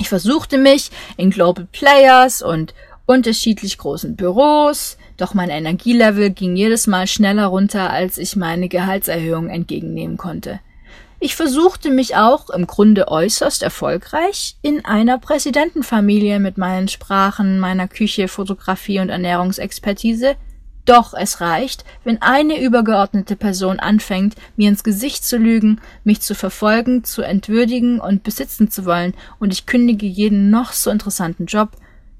[0.00, 2.74] Ich versuchte mich in Global Players und
[3.06, 9.48] unterschiedlich großen Büros, doch mein Energielevel ging jedes Mal schneller runter, als ich meine Gehaltserhöhung
[9.48, 10.60] entgegennehmen konnte.
[11.20, 17.88] Ich versuchte mich auch im Grunde äußerst erfolgreich in einer Präsidentenfamilie mit meinen Sprachen, meiner
[17.88, 20.36] Küche, Fotografie und Ernährungsexpertise
[20.88, 26.34] doch es reicht, wenn eine übergeordnete Person anfängt, mir ins Gesicht zu lügen, mich zu
[26.34, 31.72] verfolgen, zu entwürdigen und besitzen zu wollen, und ich kündige jeden noch so interessanten Job,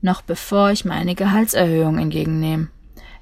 [0.02, 2.68] noch bevor ich meine Gehaltserhöhung entgegennehme.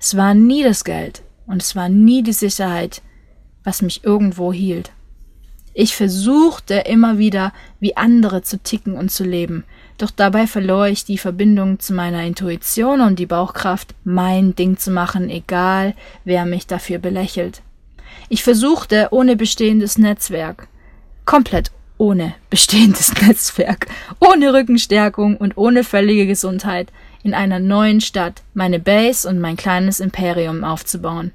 [0.00, 3.02] Es war nie das Geld und es war nie die Sicherheit,
[3.64, 4.90] was mich irgendwo hielt.
[5.74, 9.64] Ich versuchte immer wieder, wie andere zu ticken und zu leben,
[9.98, 14.90] doch dabei verlor ich die Verbindung zu meiner Intuition und die Bauchkraft, mein Ding zu
[14.90, 17.62] machen, egal wer mich dafür belächelt.
[18.28, 20.68] Ich versuchte ohne bestehendes Netzwerk,
[21.24, 23.87] komplett ohne bestehendes Netzwerk,
[24.20, 30.00] ohne Rückenstärkung und ohne völlige Gesundheit, in einer neuen Stadt meine Base und mein kleines
[30.00, 31.32] Imperium aufzubauen.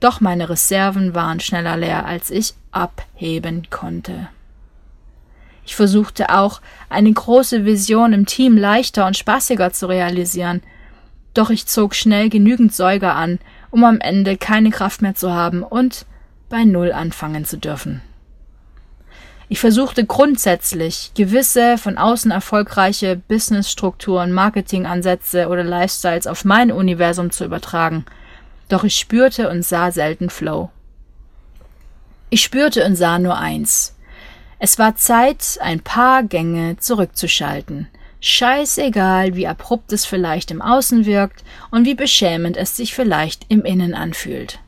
[0.00, 4.28] Doch meine Reserven waren schneller leer, als ich abheben konnte.
[5.66, 10.62] Ich versuchte auch, eine große Vision im Team leichter und spaßiger zu realisieren.
[11.34, 15.64] Doch ich zog schnell genügend Säuger an, um am Ende keine Kraft mehr zu haben
[15.64, 16.06] und
[16.48, 18.00] bei Null anfangen zu dürfen.
[19.48, 27.44] Ich versuchte grundsätzlich gewisse von außen erfolgreiche Businessstrukturen, Marketingansätze oder Lifestyles auf mein Universum zu
[27.44, 28.06] übertragen.
[28.68, 30.70] Doch ich spürte und sah selten Flow.
[32.30, 33.95] Ich spürte und sah nur eins.
[34.58, 37.88] Es war Zeit, ein paar Gänge zurückzuschalten.
[38.20, 43.64] Scheißegal, wie abrupt es vielleicht im Außen wirkt und wie beschämend es sich vielleicht im
[43.64, 44.60] Innen anfühlt.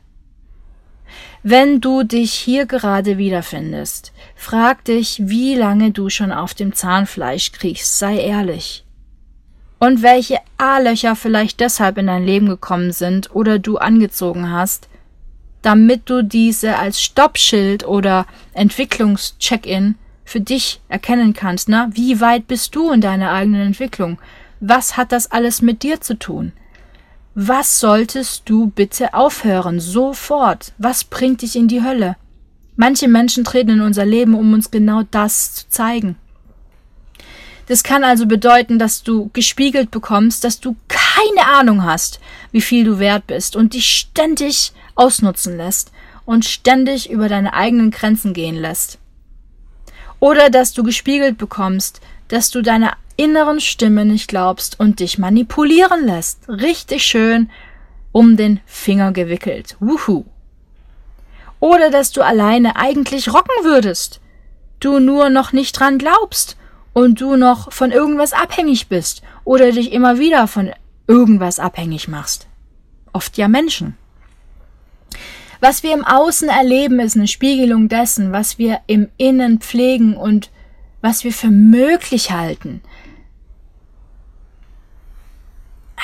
[1.41, 7.51] Wenn du dich hier gerade wiederfindest, frag dich, wie lange du schon auf dem Zahnfleisch
[7.53, 8.83] kriechst, sei ehrlich.
[9.79, 14.89] Und welche A-Löcher vielleicht deshalb in dein Leben gekommen sind oder du angezogen hast,
[15.61, 21.69] damit du diese als Stoppschild oder Entwicklungscheck-in für dich erkennen kannst.
[21.69, 24.19] Na, wie weit bist du in deiner eigenen Entwicklung?
[24.59, 26.51] Was hat das alles mit dir zu tun?
[27.35, 29.79] Was solltest du bitte aufhören?
[29.79, 30.73] Sofort.
[30.77, 32.15] Was bringt dich in die Hölle?
[32.75, 36.15] Manche Menschen treten in unser Leben, um uns genau das zu zeigen.
[37.67, 42.19] Das kann also bedeuten, dass du gespiegelt bekommst, dass du keine Ahnung hast,
[42.51, 45.91] wie viel du wert bist und dich ständig ausnutzen lässt
[46.25, 48.99] und ständig über deine eigenen Grenzen gehen lässt.
[50.19, 56.05] Oder dass du gespiegelt bekommst, dass du deiner inneren Stimme nicht glaubst und dich manipulieren
[56.05, 56.47] lässt.
[56.47, 57.49] Richtig schön
[58.11, 59.75] um den Finger gewickelt.
[59.79, 60.25] Wuhu.
[61.59, 64.21] Oder dass du alleine eigentlich rocken würdest.
[64.79, 66.57] Du nur noch nicht dran glaubst
[66.93, 70.71] und du noch von irgendwas abhängig bist oder dich immer wieder von
[71.07, 72.47] irgendwas abhängig machst.
[73.11, 73.97] Oft ja Menschen.
[75.59, 80.51] Was wir im Außen erleben, ist eine Spiegelung dessen, was wir im Innen pflegen und
[81.01, 82.81] was wir für möglich halten.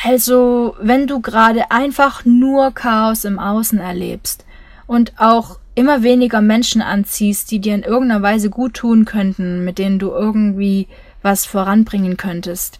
[0.03, 4.45] Also, wenn du gerade einfach nur Chaos im Außen erlebst
[4.87, 9.79] und auch immer weniger Menschen anziehst, die dir in irgendeiner Weise gut tun könnten, mit
[9.79, 10.87] denen du irgendwie
[11.21, 12.79] was voranbringen könntest,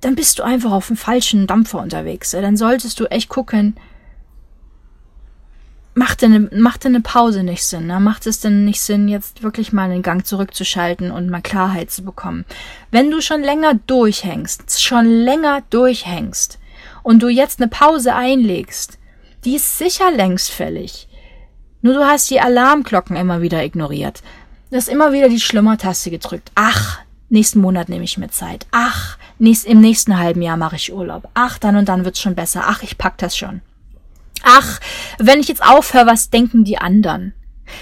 [0.00, 2.30] dann bist du einfach auf dem falschen Dampfer unterwegs.
[2.32, 3.76] Dann solltest du echt gucken,
[5.98, 7.88] macht denn, macht denn eine Pause nicht Sinn?
[7.88, 7.98] Ne?
[7.98, 12.04] Macht es denn nicht Sinn, jetzt wirklich mal einen Gang zurückzuschalten und mal Klarheit zu
[12.04, 12.44] bekommen?
[12.92, 16.60] Wenn du schon länger durchhängst, schon länger durchhängst
[17.02, 18.98] und du jetzt eine Pause einlegst,
[19.44, 21.08] die ist sicher längst fällig.
[21.82, 24.22] Nur du hast die Alarmglocken immer wieder ignoriert.
[24.70, 26.52] Du hast immer wieder die Schlummertaste gedrückt.
[26.54, 28.66] Ach, nächsten Monat nehme ich mir Zeit.
[28.70, 31.28] Ach, nächst, im nächsten halben Jahr mache ich Urlaub.
[31.34, 32.64] Ach, dann und dann wird's schon besser.
[32.66, 33.62] Ach, ich pack das schon.
[34.42, 34.80] Ach,
[35.18, 37.34] wenn ich jetzt aufhöre, was denken die anderen?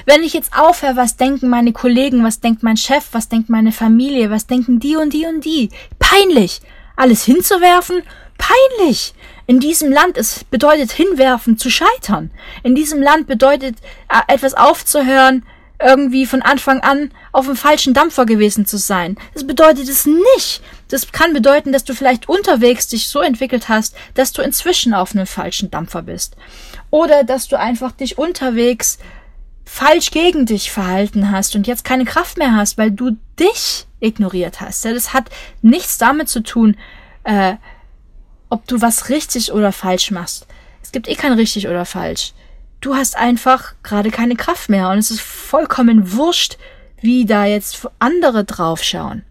[0.05, 3.73] Wenn ich jetzt aufhöre, was denken meine Kollegen, was denkt mein Chef, was denkt meine
[3.73, 5.71] Familie, was denken die und die und die?
[5.99, 6.61] Peinlich!
[6.97, 8.03] Alles hinzuwerfen?
[8.39, 9.15] Peinlich!
[9.47, 12.31] In diesem Land, es bedeutet hinwerfen, zu scheitern.
[12.65, 13.77] In diesem Land bedeutet
[14.09, 15.45] äh, etwas aufzuhören,
[15.81, 19.17] irgendwie von Anfang an auf dem falschen Dampfer gewesen zu sein.
[19.35, 20.63] Das bedeutet es nicht.
[20.89, 25.15] Das kann bedeuten, dass du vielleicht unterwegs dich so entwickelt hast, dass du inzwischen auf
[25.15, 26.37] einem falschen Dampfer bist.
[26.91, 28.99] Oder dass du einfach dich unterwegs
[29.65, 34.61] falsch gegen dich verhalten hast und jetzt keine Kraft mehr hast, weil du dich ignoriert
[34.61, 34.85] hast.
[34.85, 35.31] das hat
[35.63, 36.77] nichts damit zu tun,
[37.25, 37.55] äh,
[38.49, 40.47] ob du was richtig oder falsch machst.
[40.83, 42.33] Es gibt eh kein richtig oder falsch
[42.81, 46.57] du hast einfach gerade keine Kraft mehr und es ist vollkommen wurscht,
[47.01, 49.25] wie da jetzt andere draufschauen.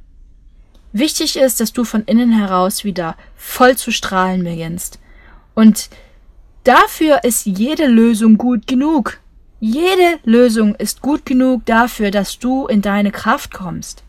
[0.98, 4.98] Wichtig ist, dass du von innen heraus wieder voll zu strahlen beginnst.
[5.54, 5.90] Und
[6.64, 9.20] dafür ist jede Lösung gut genug.
[9.60, 14.04] Jede Lösung ist gut genug dafür, dass du in deine Kraft kommst.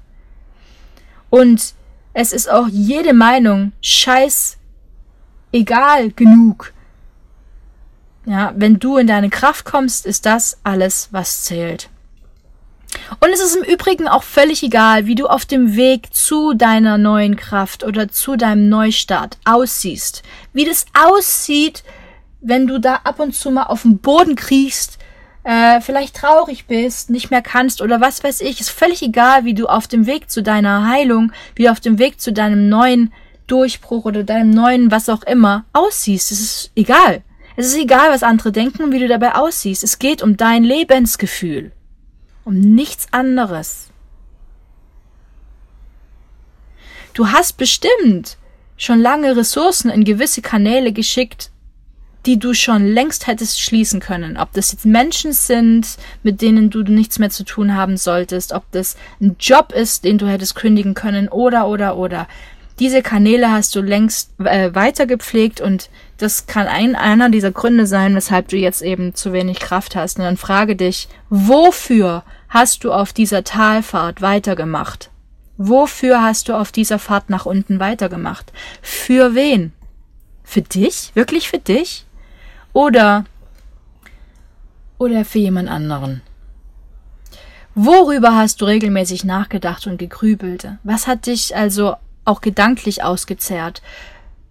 [1.29, 1.75] Und
[2.13, 4.57] es ist auch jede Meinung scheiß
[5.51, 6.73] egal genug,
[8.27, 11.91] ja, wenn du in deine Kraft kommst, ist das alles, was zählt.
[13.21, 16.99] Und es ist im Übrigen auch völlig egal, wie du auf dem Weg zu deiner
[16.99, 20.23] neuen Kraft oder zu deinem Neustart aussiehst.
[20.53, 21.85] Wie das aussieht,
[22.41, 24.99] wenn du da ab und zu mal auf den Boden kriechst,
[25.45, 28.61] äh, vielleicht traurig bist, nicht mehr kannst oder was weiß ich.
[28.61, 31.99] Ist völlig egal, wie du auf dem Weg zu deiner Heilung, wie du auf dem
[31.99, 33.13] Weg zu deinem neuen
[33.47, 36.33] Durchbruch oder deinem neuen was auch immer aussiehst.
[36.33, 37.23] Es ist egal.
[37.55, 39.85] Es ist egal, was andere denken und wie du dabei aussiehst.
[39.85, 41.73] Es geht um dein Lebensgefühl.
[42.47, 43.89] Um nichts anderes.
[47.13, 48.37] Du hast bestimmt
[48.77, 51.51] schon lange Ressourcen in gewisse Kanäle geschickt,
[52.25, 54.37] die du schon längst hättest schließen können.
[54.37, 58.71] Ob das jetzt Menschen sind, mit denen du nichts mehr zu tun haben solltest, ob
[58.71, 62.29] das ein Job ist, den du hättest kündigen können, oder, oder, oder.
[62.79, 68.15] Diese Kanäle hast du längst äh, weitergepflegt und das kann ein, einer dieser Gründe sein,
[68.15, 70.19] weshalb du jetzt eben zu wenig Kraft hast.
[70.19, 75.11] Und dann frage dich, wofür hast du auf dieser Talfahrt weitergemacht?
[75.59, 78.53] Wofür hast du auf dieser Fahrt nach unten weitergemacht?
[78.83, 79.73] Für wen?
[80.45, 81.13] Für dich?
[81.15, 82.07] Wirklich für dich?
[82.73, 83.25] Oder,
[84.99, 86.21] oder für jemand anderen?
[87.75, 90.69] Worüber hast du regelmäßig nachgedacht und gegrübelt?
[90.83, 93.83] Was hat dich also auch gedanklich ausgezehrt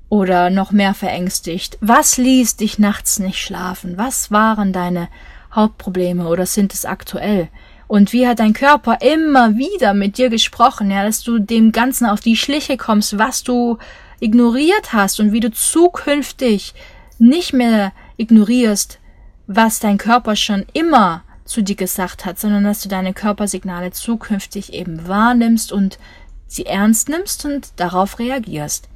[0.09, 1.77] oder noch mehr verängstigt?
[1.81, 3.97] Was ließ dich nachts nicht schlafen?
[3.97, 5.07] Was waren deine
[5.53, 7.49] Hauptprobleme oder sind es aktuell?
[7.87, 12.05] Und wie hat dein Körper immer wieder mit dir gesprochen, ja, dass du dem Ganzen
[12.07, 13.77] auf die Schliche kommst, was du
[14.19, 16.73] ignoriert hast und wie du zukünftig
[17.19, 18.99] nicht mehr ignorierst,
[19.47, 24.73] was dein Körper schon immer zu dir gesagt hat, sondern dass du deine Körpersignale zukünftig
[24.73, 25.99] eben wahrnimmst und
[26.47, 28.89] sie ernst nimmst und darauf reagierst.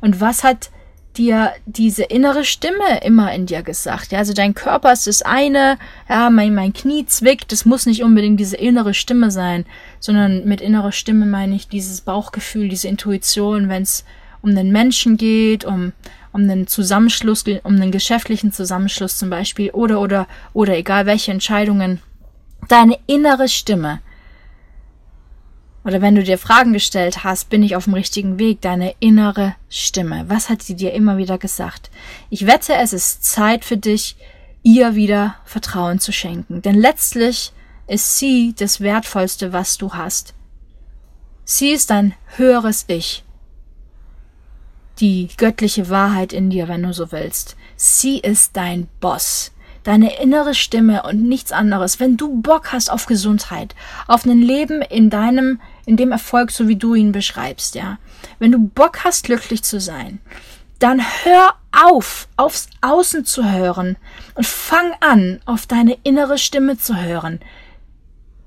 [0.00, 0.70] Und was hat
[1.18, 4.12] dir diese innere Stimme immer in dir gesagt?
[4.12, 8.02] Ja, also dein Körper ist das eine, ja, mein, mein Knie zwickt, das muss nicht
[8.02, 9.64] unbedingt diese innere Stimme sein,
[10.00, 14.04] sondern mit innerer Stimme meine ich dieses Bauchgefühl, diese Intuition, wenn es
[14.42, 15.92] um den Menschen geht, um,
[16.32, 22.00] um einen Zusammenschluss, um einen geschäftlichen Zusammenschluss zum Beispiel, oder, oder, oder egal welche Entscheidungen,
[22.68, 24.00] deine innere Stimme,
[25.86, 29.54] oder wenn du dir Fragen gestellt hast, bin ich auf dem richtigen Weg, deine innere
[29.68, 30.24] Stimme.
[30.26, 31.92] Was hat sie dir immer wieder gesagt?
[32.28, 34.16] Ich wette, es ist Zeit für dich,
[34.64, 36.60] ihr wieder Vertrauen zu schenken.
[36.60, 37.52] Denn letztlich
[37.86, 40.34] ist sie das Wertvollste, was du hast.
[41.44, 43.22] Sie ist dein höheres Ich.
[44.98, 47.56] Die göttliche Wahrheit in dir, wenn du so willst.
[47.76, 49.52] Sie ist dein Boss
[49.86, 52.00] deine innere Stimme und nichts anderes.
[52.00, 53.74] Wenn du Bock hast auf Gesundheit,
[54.08, 57.98] auf ein Leben in deinem, in dem Erfolg, so wie du ihn beschreibst, ja.
[58.38, 60.20] Wenn du Bock hast, glücklich zu sein,
[60.78, 63.96] dann hör auf, aufs Außen zu hören
[64.34, 67.40] und fang an, auf deine innere Stimme zu hören.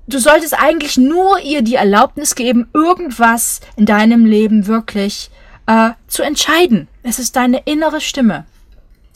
[0.06, 5.30] Du solltest eigentlich nur ihr die Erlaubnis geben, irgendwas in deinem Leben wirklich
[5.66, 6.88] äh, zu entscheiden.
[7.02, 8.44] Es ist deine innere Stimme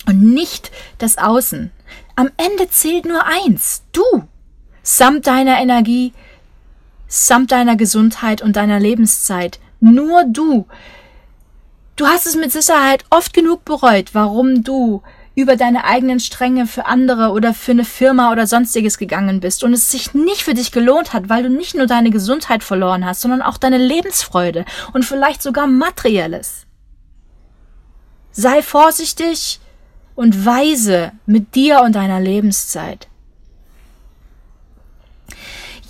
[0.07, 1.70] und nicht das Außen.
[2.16, 4.05] Am Ende zählt nur eins, du,
[4.83, 6.12] samt deiner Energie,
[7.15, 9.59] samt deiner Gesundheit und deiner Lebenszeit.
[9.81, 10.67] Nur du.
[11.97, 15.03] Du hast es mit Sicherheit oft genug bereut, warum du
[15.37, 19.73] über deine eigenen Stränge für andere oder für eine Firma oder sonstiges gegangen bist und
[19.73, 23.21] es sich nicht für dich gelohnt hat, weil du nicht nur deine Gesundheit verloren hast,
[23.21, 26.67] sondern auch deine Lebensfreude und vielleicht sogar materielles.
[28.31, 29.61] Sei vorsichtig,
[30.15, 33.09] und weise mit dir und deiner Lebenszeit.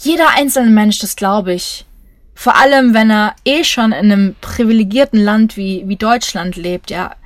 [0.05, 1.87] Jeder einzelne Mensch, das glaube ich,
[2.35, 7.17] vor allem wenn er eh schon in einem privilegierten Land wie, wie Deutschland lebt, ja,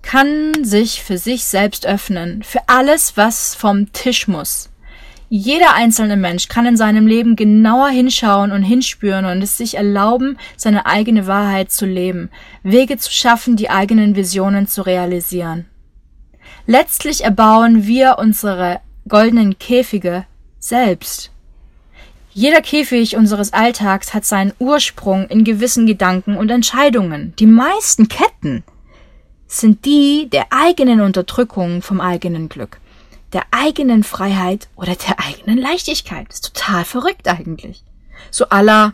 [0.00, 4.70] kann sich für sich selbst öffnen, für alles, was vom Tisch muss.
[5.28, 10.38] Jeder einzelne Mensch kann in seinem Leben genauer hinschauen und hinspüren und es sich erlauben,
[10.56, 12.30] seine eigene Wahrheit zu leben,
[12.62, 15.66] Wege zu schaffen, die eigenen Visionen zu realisieren.
[16.66, 20.24] Letztlich erbauen wir unsere goldenen Käfige
[20.58, 21.30] selbst.
[22.36, 27.32] Jeder Käfig unseres Alltags hat seinen Ursprung in gewissen Gedanken und Entscheidungen.
[27.38, 28.62] Die meisten Ketten
[29.46, 32.78] sind die der eigenen Unterdrückung vom eigenen Glück,
[33.32, 36.26] der eigenen Freiheit oder der eigenen Leichtigkeit.
[36.28, 37.82] Das ist total verrückt eigentlich.
[38.30, 38.92] So aller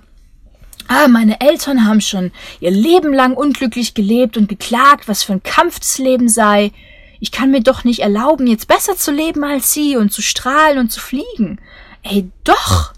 [0.87, 2.31] Ah, meine Eltern haben schon
[2.61, 6.71] ihr Leben lang unglücklich gelebt und geklagt, was für ein Kampf das Leben sei.
[7.19, 10.79] Ich kann mir doch nicht erlauben, jetzt besser zu leben als sie und zu strahlen
[10.79, 11.61] und zu fliegen.
[12.05, 12.93] Ey, doch!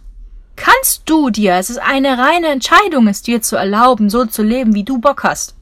[0.57, 4.75] Kannst du dir, es ist eine reine Entscheidung, es dir zu erlauben, so zu leben,
[4.75, 5.55] wie du Bock hast.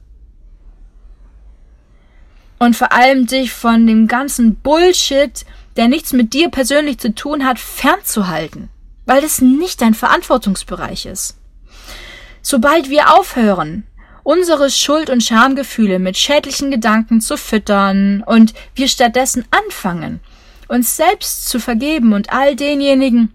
[2.59, 7.45] Und vor allem dich von dem ganzen Bullshit, der nichts mit dir persönlich zu tun
[7.45, 8.69] hat, fernzuhalten.
[9.05, 11.37] Weil das nicht dein Verantwortungsbereich ist.
[12.41, 13.85] Sobald wir aufhören,
[14.23, 20.21] unsere Schuld- und Schamgefühle mit schädlichen Gedanken zu füttern und wir stattdessen anfangen,
[20.67, 23.33] uns selbst zu vergeben und all denjenigen,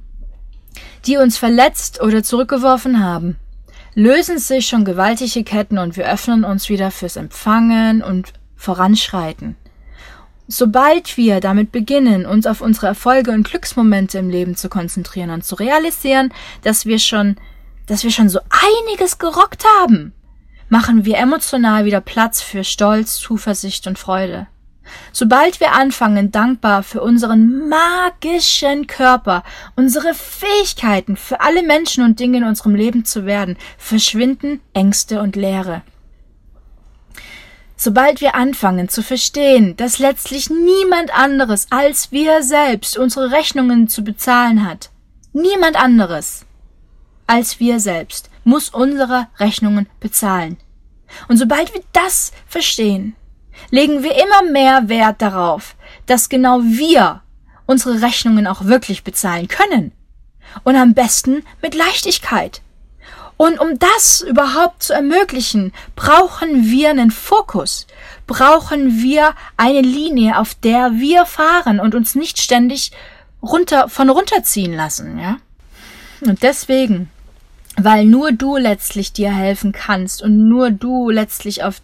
[1.06, 3.36] die uns verletzt oder zurückgeworfen haben,
[3.94, 9.56] lösen sich schon gewaltige Ketten und wir öffnen uns wieder fürs Empfangen und Voranschreiten.
[10.46, 15.44] Sobald wir damit beginnen, uns auf unsere Erfolge und Glücksmomente im Leben zu konzentrieren und
[15.44, 17.36] zu realisieren, dass wir schon,
[17.86, 20.14] dass wir schon so einiges gerockt haben,
[20.68, 24.46] machen wir emotional wieder Platz für Stolz, Zuversicht und Freude.
[25.12, 29.42] Sobald wir anfangen, dankbar für unseren magischen Körper,
[29.76, 35.36] unsere Fähigkeiten für alle Menschen und Dinge in unserem Leben zu werden, verschwinden Ängste und
[35.36, 35.82] Leere.
[37.76, 44.02] Sobald wir anfangen zu verstehen, dass letztlich niemand anderes als wir selbst unsere Rechnungen zu
[44.02, 44.90] bezahlen hat,
[45.32, 46.44] niemand anderes
[47.28, 50.56] als wir selbst, muss unsere Rechnungen bezahlen.
[51.28, 53.14] Und sobald wir das verstehen,
[53.70, 55.74] legen wir immer mehr Wert darauf,
[56.06, 57.22] dass genau wir
[57.66, 59.92] unsere Rechnungen auch wirklich bezahlen können.
[60.64, 62.62] Und am besten mit Leichtigkeit.
[63.36, 67.86] Und um das überhaupt zu ermöglichen, brauchen wir einen Fokus,
[68.26, 72.90] brauchen wir eine Linie, auf der wir fahren und uns nicht ständig
[73.40, 75.36] runter, von runterziehen lassen, ja.
[76.20, 77.10] Und deswegen,
[77.76, 81.80] weil nur du letztlich dir helfen kannst und nur du letztlich auf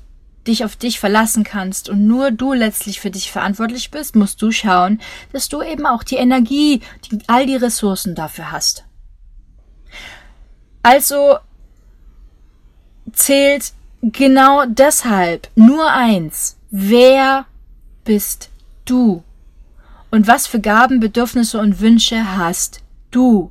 [0.46, 4.50] dich auf dich verlassen kannst und nur du letztlich für dich verantwortlich bist, musst du
[4.50, 5.00] schauen,
[5.32, 6.80] dass du eben auch die Energie,
[7.10, 8.84] die, all die Ressourcen dafür hast.
[10.82, 11.38] Also
[13.12, 13.72] zählt
[14.02, 16.58] genau deshalb nur eins.
[16.70, 17.46] Wer
[18.04, 18.50] bist
[18.84, 19.22] du?
[20.10, 23.50] Und was für Gaben, Bedürfnisse und Wünsche hast du?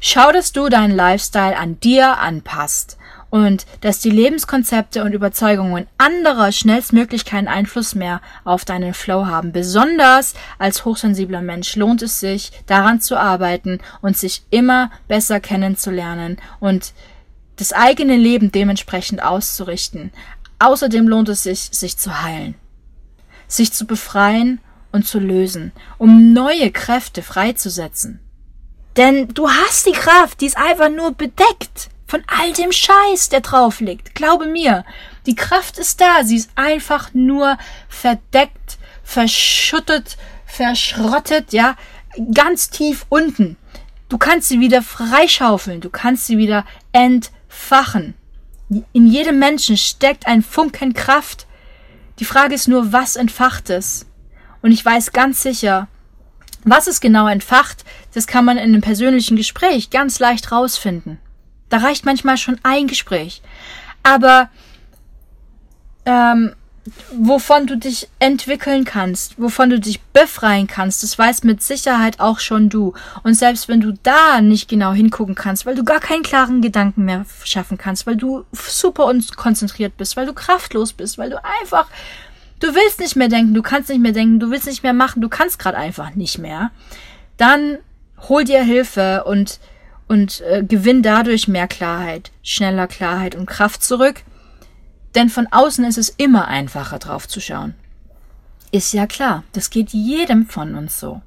[0.00, 2.98] Schau, dass du deinen Lifestyle an dir anpasst
[3.34, 9.50] und dass die Lebenskonzepte und Überzeugungen anderer schnellstmöglich keinen Einfluss mehr auf deinen Flow haben.
[9.50, 16.36] Besonders als hochsensibler Mensch lohnt es sich, daran zu arbeiten und sich immer besser kennenzulernen
[16.60, 16.92] und
[17.56, 20.12] das eigene Leben dementsprechend auszurichten.
[20.60, 22.54] Außerdem lohnt es sich, sich zu heilen,
[23.48, 24.60] sich zu befreien
[24.92, 28.20] und zu lösen, um neue Kräfte freizusetzen.
[28.96, 33.40] Denn du hast die Kraft, die ist einfach nur bedeckt von all dem Scheiß, der
[33.40, 34.14] drauf liegt.
[34.14, 34.84] Glaube mir,
[35.26, 37.58] die Kraft ist da, sie ist einfach nur
[37.88, 41.74] verdeckt, verschüttet, verschrottet, ja,
[42.32, 43.56] ganz tief unten.
[44.08, 48.14] Du kannst sie wieder freischaufeln, du kannst sie wieder entfachen.
[48.92, 51.48] In jedem Menschen steckt ein Funken Kraft.
[52.20, 54.06] Die Frage ist nur, was entfacht es?
[54.62, 55.88] Und ich weiß ganz sicher,
[56.62, 57.84] was es genau entfacht,
[58.14, 61.18] das kann man in einem persönlichen Gespräch ganz leicht rausfinden.
[61.74, 63.42] Da reicht manchmal schon ein Gespräch.
[64.04, 64.48] Aber
[66.06, 66.54] ähm,
[67.12, 72.38] wovon du dich entwickeln kannst, wovon du dich befreien kannst, das weiß mit Sicherheit auch
[72.38, 72.94] schon du.
[73.24, 77.06] Und selbst wenn du da nicht genau hingucken kannst, weil du gar keinen klaren Gedanken
[77.06, 81.88] mehr schaffen kannst, weil du super unkonzentriert bist, weil du kraftlos bist, weil du einfach
[82.60, 85.20] du willst nicht mehr denken, du kannst nicht mehr denken, du willst nicht mehr machen,
[85.20, 86.70] du kannst gerade einfach nicht mehr,
[87.36, 87.78] dann
[88.28, 89.58] hol dir Hilfe und
[90.08, 94.22] und äh, gewinn dadurch mehr Klarheit, schneller Klarheit und Kraft zurück.
[95.14, 97.74] Denn von außen ist es immer einfacher drauf zu schauen.
[98.72, 101.22] Ist ja klar, das geht jedem von uns so.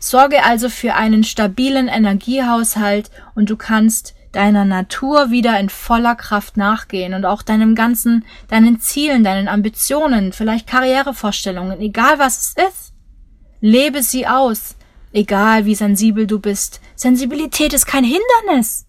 [0.00, 6.56] Sorge also für einen stabilen Energiehaushalt und du kannst deiner Natur wieder in voller Kraft
[6.56, 12.92] nachgehen und auch deinem ganzen, deinen Zielen, deinen Ambitionen, vielleicht Karrierevorstellungen, egal was es ist.
[13.60, 14.76] Lebe sie aus,
[15.12, 16.80] egal wie sensibel du bist.
[16.96, 18.86] Sensibilität ist kein Hindernis.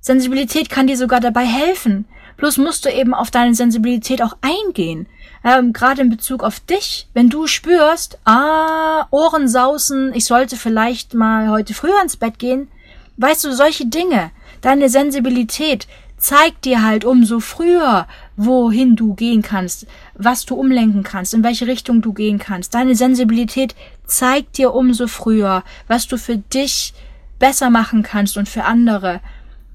[0.00, 2.06] Sensibilität kann dir sogar dabei helfen.
[2.36, 5.06] Bloß musst du eben auf deine Sensibilität auch eingehen.
[5.44, 7.08] Ähm, Gerade in Bezug auf dich.
[7.14, 12.68] Wenn du spürst, ah, Ohren sausen, ich sollte vielleicht mal heute früher ins Bett gehen.
[13.16, 14.30] Weißt du, solche Dinge.
[14.60, 15.86] Deine Sensibilität
[16.16, 21.66] zeigt dir halt umso früher, wohin du gehen kannst, was du umlenken kannst, in welche
[21.66, 22.74] Richtung du gehen kannst.
[22.74, 23.74] Deine Sensibilität
[24.06, 26.94] zeigt dir umso früher, was du für dich
[27.38, 29.20] besser machen kannst und für andere.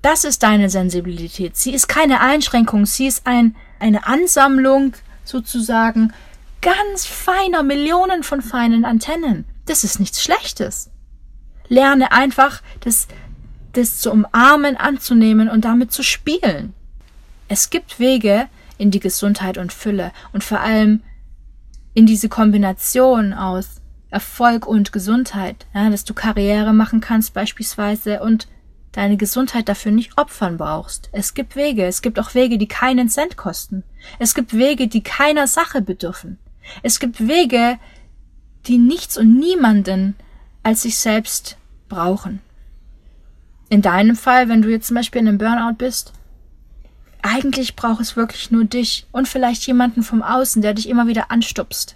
[0.01, 1.57] Das ist deine Sensibilität.
[1.57, 4.93] Sie ist keine Einschränkung, sie ist ein, eine Ansammlung
[5.26, 6.14] sozusagen
[6.62, 9.45] ganz feiner Millionen von feinen Antennen.
[9.66, 10.89] Das ist nichts Schlechtes.
[11.68, 13.07] Lerne einfach das
[13.74, 16.74] das zu umarmen, anzunehmen und damit zu spielen.
[17.47, 18.47] Es gibt Wege
[18.78, 21.01] in die Gesundheit und Fülle und vor allem
[21.93, 23.78] in diese Kombination aus
[24.10, 28.47] Erfolg und Gesundheit, ja, dass du Karriere machen kannst beispielsweise und
[28.91, 31.10] deine Gesundheit dafür nicht opfern brauchst.
[31.12, 33.84] Es gibt Wege, es gibt auch Wege, die keinen Cent kosten.
[34.18, 36.39] Es gibt Wege, die keiner Sache bedürfen.
[36.82, 37.78] Es gibt Wege,
[38.66, 40.16] die nichts und niemanden
[40.64, 41.57] als sich selbst
[41.88, 42.41] brauchen
[43.70, 46.14] in deinem Fall, wenn du jetzt zum Beispiel in einem Burnout bist,
[47.22, 51.32] eigentlich braucht es wirklich nur dich und vielleicht jemanden vom Außen, der dich immer wieder
[51.32, 51.95] anstupst.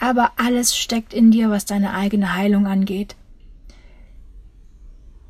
[0.00, 3.14] Aber alles steckt in dir, was deine eigene Heilung angeht.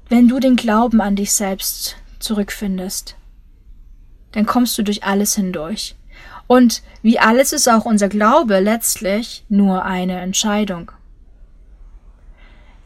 [0.08, 3.16] Wenn du den Glauben an dich selbst zurückfindest,
[4.32, 5.96] dann kommst du durch alles hindurch.
[6.46, 10.90] Und wie alles ist auch unser Glaube letztlich nur eine Entscheidung.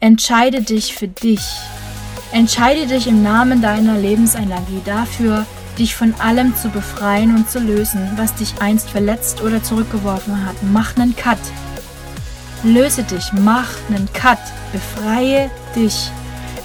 [0.01, 1.41] Entscheide dich für dich
[2.35, 5.45] Entscheide dich im Namen deiner Lebensenergie dafür,
[5.79, 10.55] dich von allem zu befreien und zu lösen, was dich einst verletzt oder zurückgeworfen hat.
[10.61, 11.37] Mach einen Cut.
[12.65, 14.39] Löse dich, mach einen Cut.
[14.71, 16.09] Befreie dich.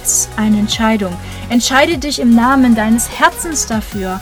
[0.03, 1.14] Es ist eine Entscheidung.
[1.51, 4.18] Entscheide dich im Namen deines Herzens dafür,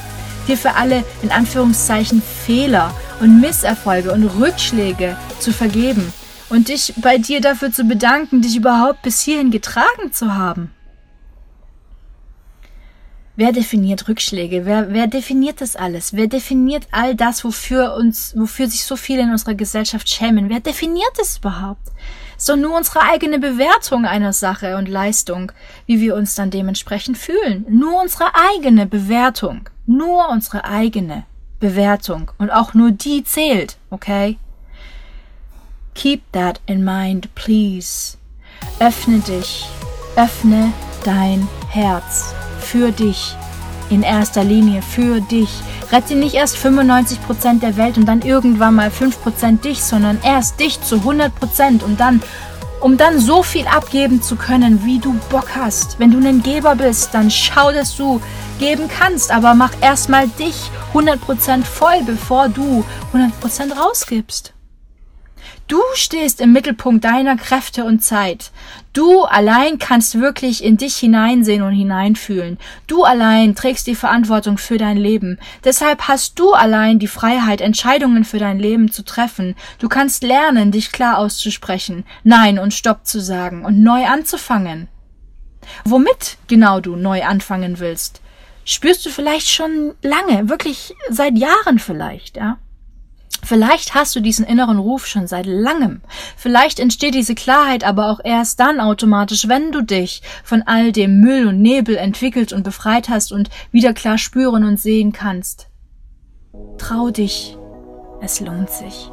[0.49, 6.13] dir für alle in Anführungszeichen Fehler und Misserfolge und Rückschläge zu vergeben
[6.49, 10.73] und dich bei dir dafür zu bedanken, dich überhaupt bis hierhin getragen zu haben.
[13.39, 14.67] Wer definiert Rückschläge?
[14.67, 16.13] Wer, wer definiert das alles?
[16.13, 20.49] Wer definiert all das, wofür uns, wofür sich so viele in unserer Gesellschaft schämen?
[20.49, 21.87] Wer definiert es überhaupt?
[22.45, 25.53] Doch nur unsere eigene Bewertung einer Sache und Leistung,
[25.87, 27.65] wie wir uns dann dementsprechend fühlen.
[27.69, 28.25] Nur unsere
[28.57, 29.71] eigene Bewertung.
[29.87, 31.25] Nur unsere eigene
[31.61, 32.33] Bewertung.
[32.39, 34.37] Und auch nur die zählt, okay?
[35.95, 38.17] Keep that in mind, please.
[38.81, 39.65] Öffne dich.
[40.17, 40.73] Öffne
[41.05, 42.35] dein Herz.
[42.71, 43.35] Für dich.
[43.89, 44.83] In erster Linie.
[44.83, 45.49] Für dich.
[45.91, 50.83] Rette nicht erst 95% der Welt und dann irgendwann mal 5% dich, sondern erst dich
[50.83, 52.23] zu 100% und dann,
[52.81, 55.99] um dann so viel abgeben zu können, wie du Bock hast.
[55.99, 58.21] Wenn du ein Geber bist, dann schau, dass du
[58.59, 64.53] geben kannst, aber mach erstmal dich 100% voll, bevor du 100% rausgibst.
[65.69, 68.53] Du stehst im Mittelpunkt deiner Kräfte und Zeit.
[68.95, 72.57] Du allein kannst wirklich in dich hineinsehen und hineinfühlen.
[72.87, 75.39] Du allein trägst die Verantwortung für dein Leben.
[75.65, 79.57] Deshalb hast du allein die Freiheit, Entscheidungen für dein Leben zu treffen.
[79.79, 84.89] Du kannst lernen, dich klar auszusprechen, Nein und Stopp zu sagen und neu anzufangen.
[85.85, 88.23] Womit genau du neu anfangen willst,
[88.65, 92.57] spürst du vielleicht schon lange, wirklich seit Jahren vielleicht, ja?
[93.49, 96.03] Vielleicht hast du diesen inneren Ruf schon seit langem.
[96.37, 101.21] Vielleicht entsteht diese Klarheit aber auch erst dann automatisch, wenn du dich von all dem
[101.21, 105.69] Müll und Nebel entwickelt und befreit hast und wieder klar spüren und sehen kannst.
[106.77, 107.57] Trau dich.
[108.21, 109.11] Es lohnt sich.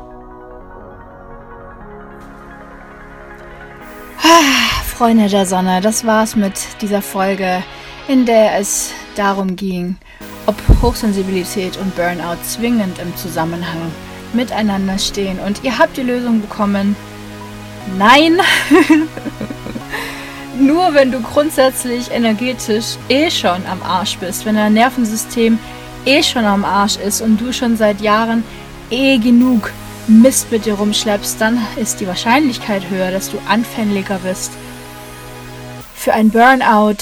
[4.22, 7.64] Ah, Freunde der Sonne, das war's mit dieser Folge,
[8.10, 9.96] in der es darum ging,
[10.46, 13.94] ob Hochsensibilität und Burnout zwingend im Zusammenhang
[14.34, 15.40] miteinander stehen.
[15.40, 16.96] Und ihr habt die Lösung bekommen.
[17.98, 18.40] Nein.
[20.60, 25.60] Nur wenn du grundsätzlich energetisch eh schon am Arsch bist, wenn dein Nervensystem
[26.06, 28.44] eh schon am Arsch ist und du schon seit Jahren
[28.90, 29.72] eh genug
[30.08, 34.52] Mist mit dir rumschleppst, dann ist die Wahrscheinlichkeit höher, dass du anfälliger bist
[36.06, 36.98] für ein Burnout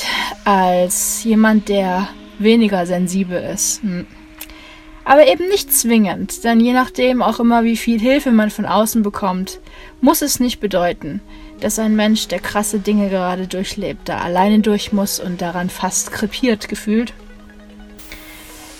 [0.45, 2.07] als jemand, der
[2.39, 3.82] weniger sensibel ist.
[3.82, 4.07] Hm.
[5.06, 9.04] Aber eben nicht zwingend, denn je nachdem auch immer, wie viel Hilfe man von außen
[9.04, 9.60] bekommt,
[9.99, 11.20] muss es nicht bedeuten,
[11.60, 16.12] dass ein Mensch, der krasse Dinge gerade durchlebt, da alleine durch muss und daran fast
[16.12, 17.14] krepiert gefühlt.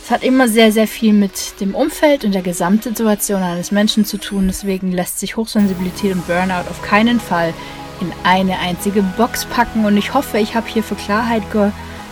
[0.04, 4.18] Es hat immer sehr, sehr viel mit dem Umfeld und der Gesamtsituation eines Menschen zu
[4.18, 4.48] tun.
[4.48, 7.54] Deswegen lässt sich Hochsensibilität und Burnout auf keinen Fall
[8.02, 9.86] in eine einzige Box packen.
[9.86, 11.44] Und ich hoffe, ich habe hier für Klarheit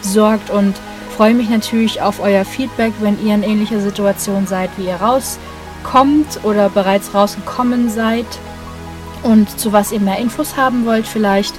[0.01, 0.73] gesorgt und
[1.21, 6.39] freue mich natürlich auf euer Feedback, wenn ihr in ähnlicher Situation seid, wie ihr rauskommt
[6.41, 8.25] oder bereits rausgekommen seid
[9.21, 11.53] und zu was ihr mehr Infos haben wollt vielleicht.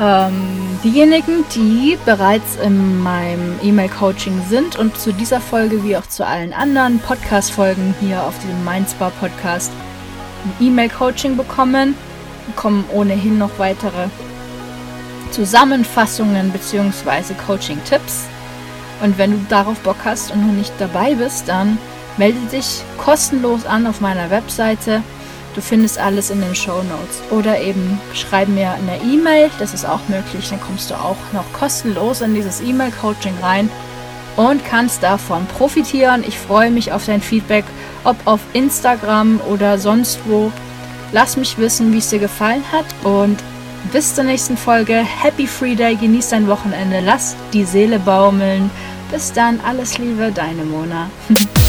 [0.00, 0.34] Ähm,
[0.82, 6.52] diejenigen, die bereits in meinem E-Mail-Coaching sind und zu dieser Folge wie auch zu allen
[6.52, 9.70] anderen Podcast-Folgen hier auf diesem Mindspa Podcast
[10.44, 11.94] ein E-Mail-Coaching bekommen,
[12.48, 14.08] bekommen ohnehin noch weitere
[15.30, 17.34] Zusammenfassungen bzw.
[17.46, 18.33] Coaching-Tipps.
[19.02, 21.78] Und wenn du darauf Bock hast und noch nicht dabei bist, dann
[22.16, 25.02] melde dich kostenlos an auf meiner Webseite.
[25.54, 27.22] Du findest alles in den Show Notes.
[27.30, 30.48] Oder eben schreib mir eine E-Mail, das ist auch möglich.
[30.50, 33.68] Dann kommst du auch noch kostenlos in dieses E-Mail-Coaching rein
[34.36, 36.24] und kannst davon profitieren.
[36.26, 37.64] Ich freue mich auf dein Feedback,
[38.02, 40.50] ob auf Instagram oder sonst wo.
[41.12, 43.38] Lass mich wissen, wie es dir gefallen hat und
[43.92, 44.94] bis zur nächsten Folge.
[44.94, 48.70] Happy Free Day, genieß dein Wochenende, lass die Seele baumeln.
[49.10, 51.10] Bis dann, alles Liebe, deine Mona.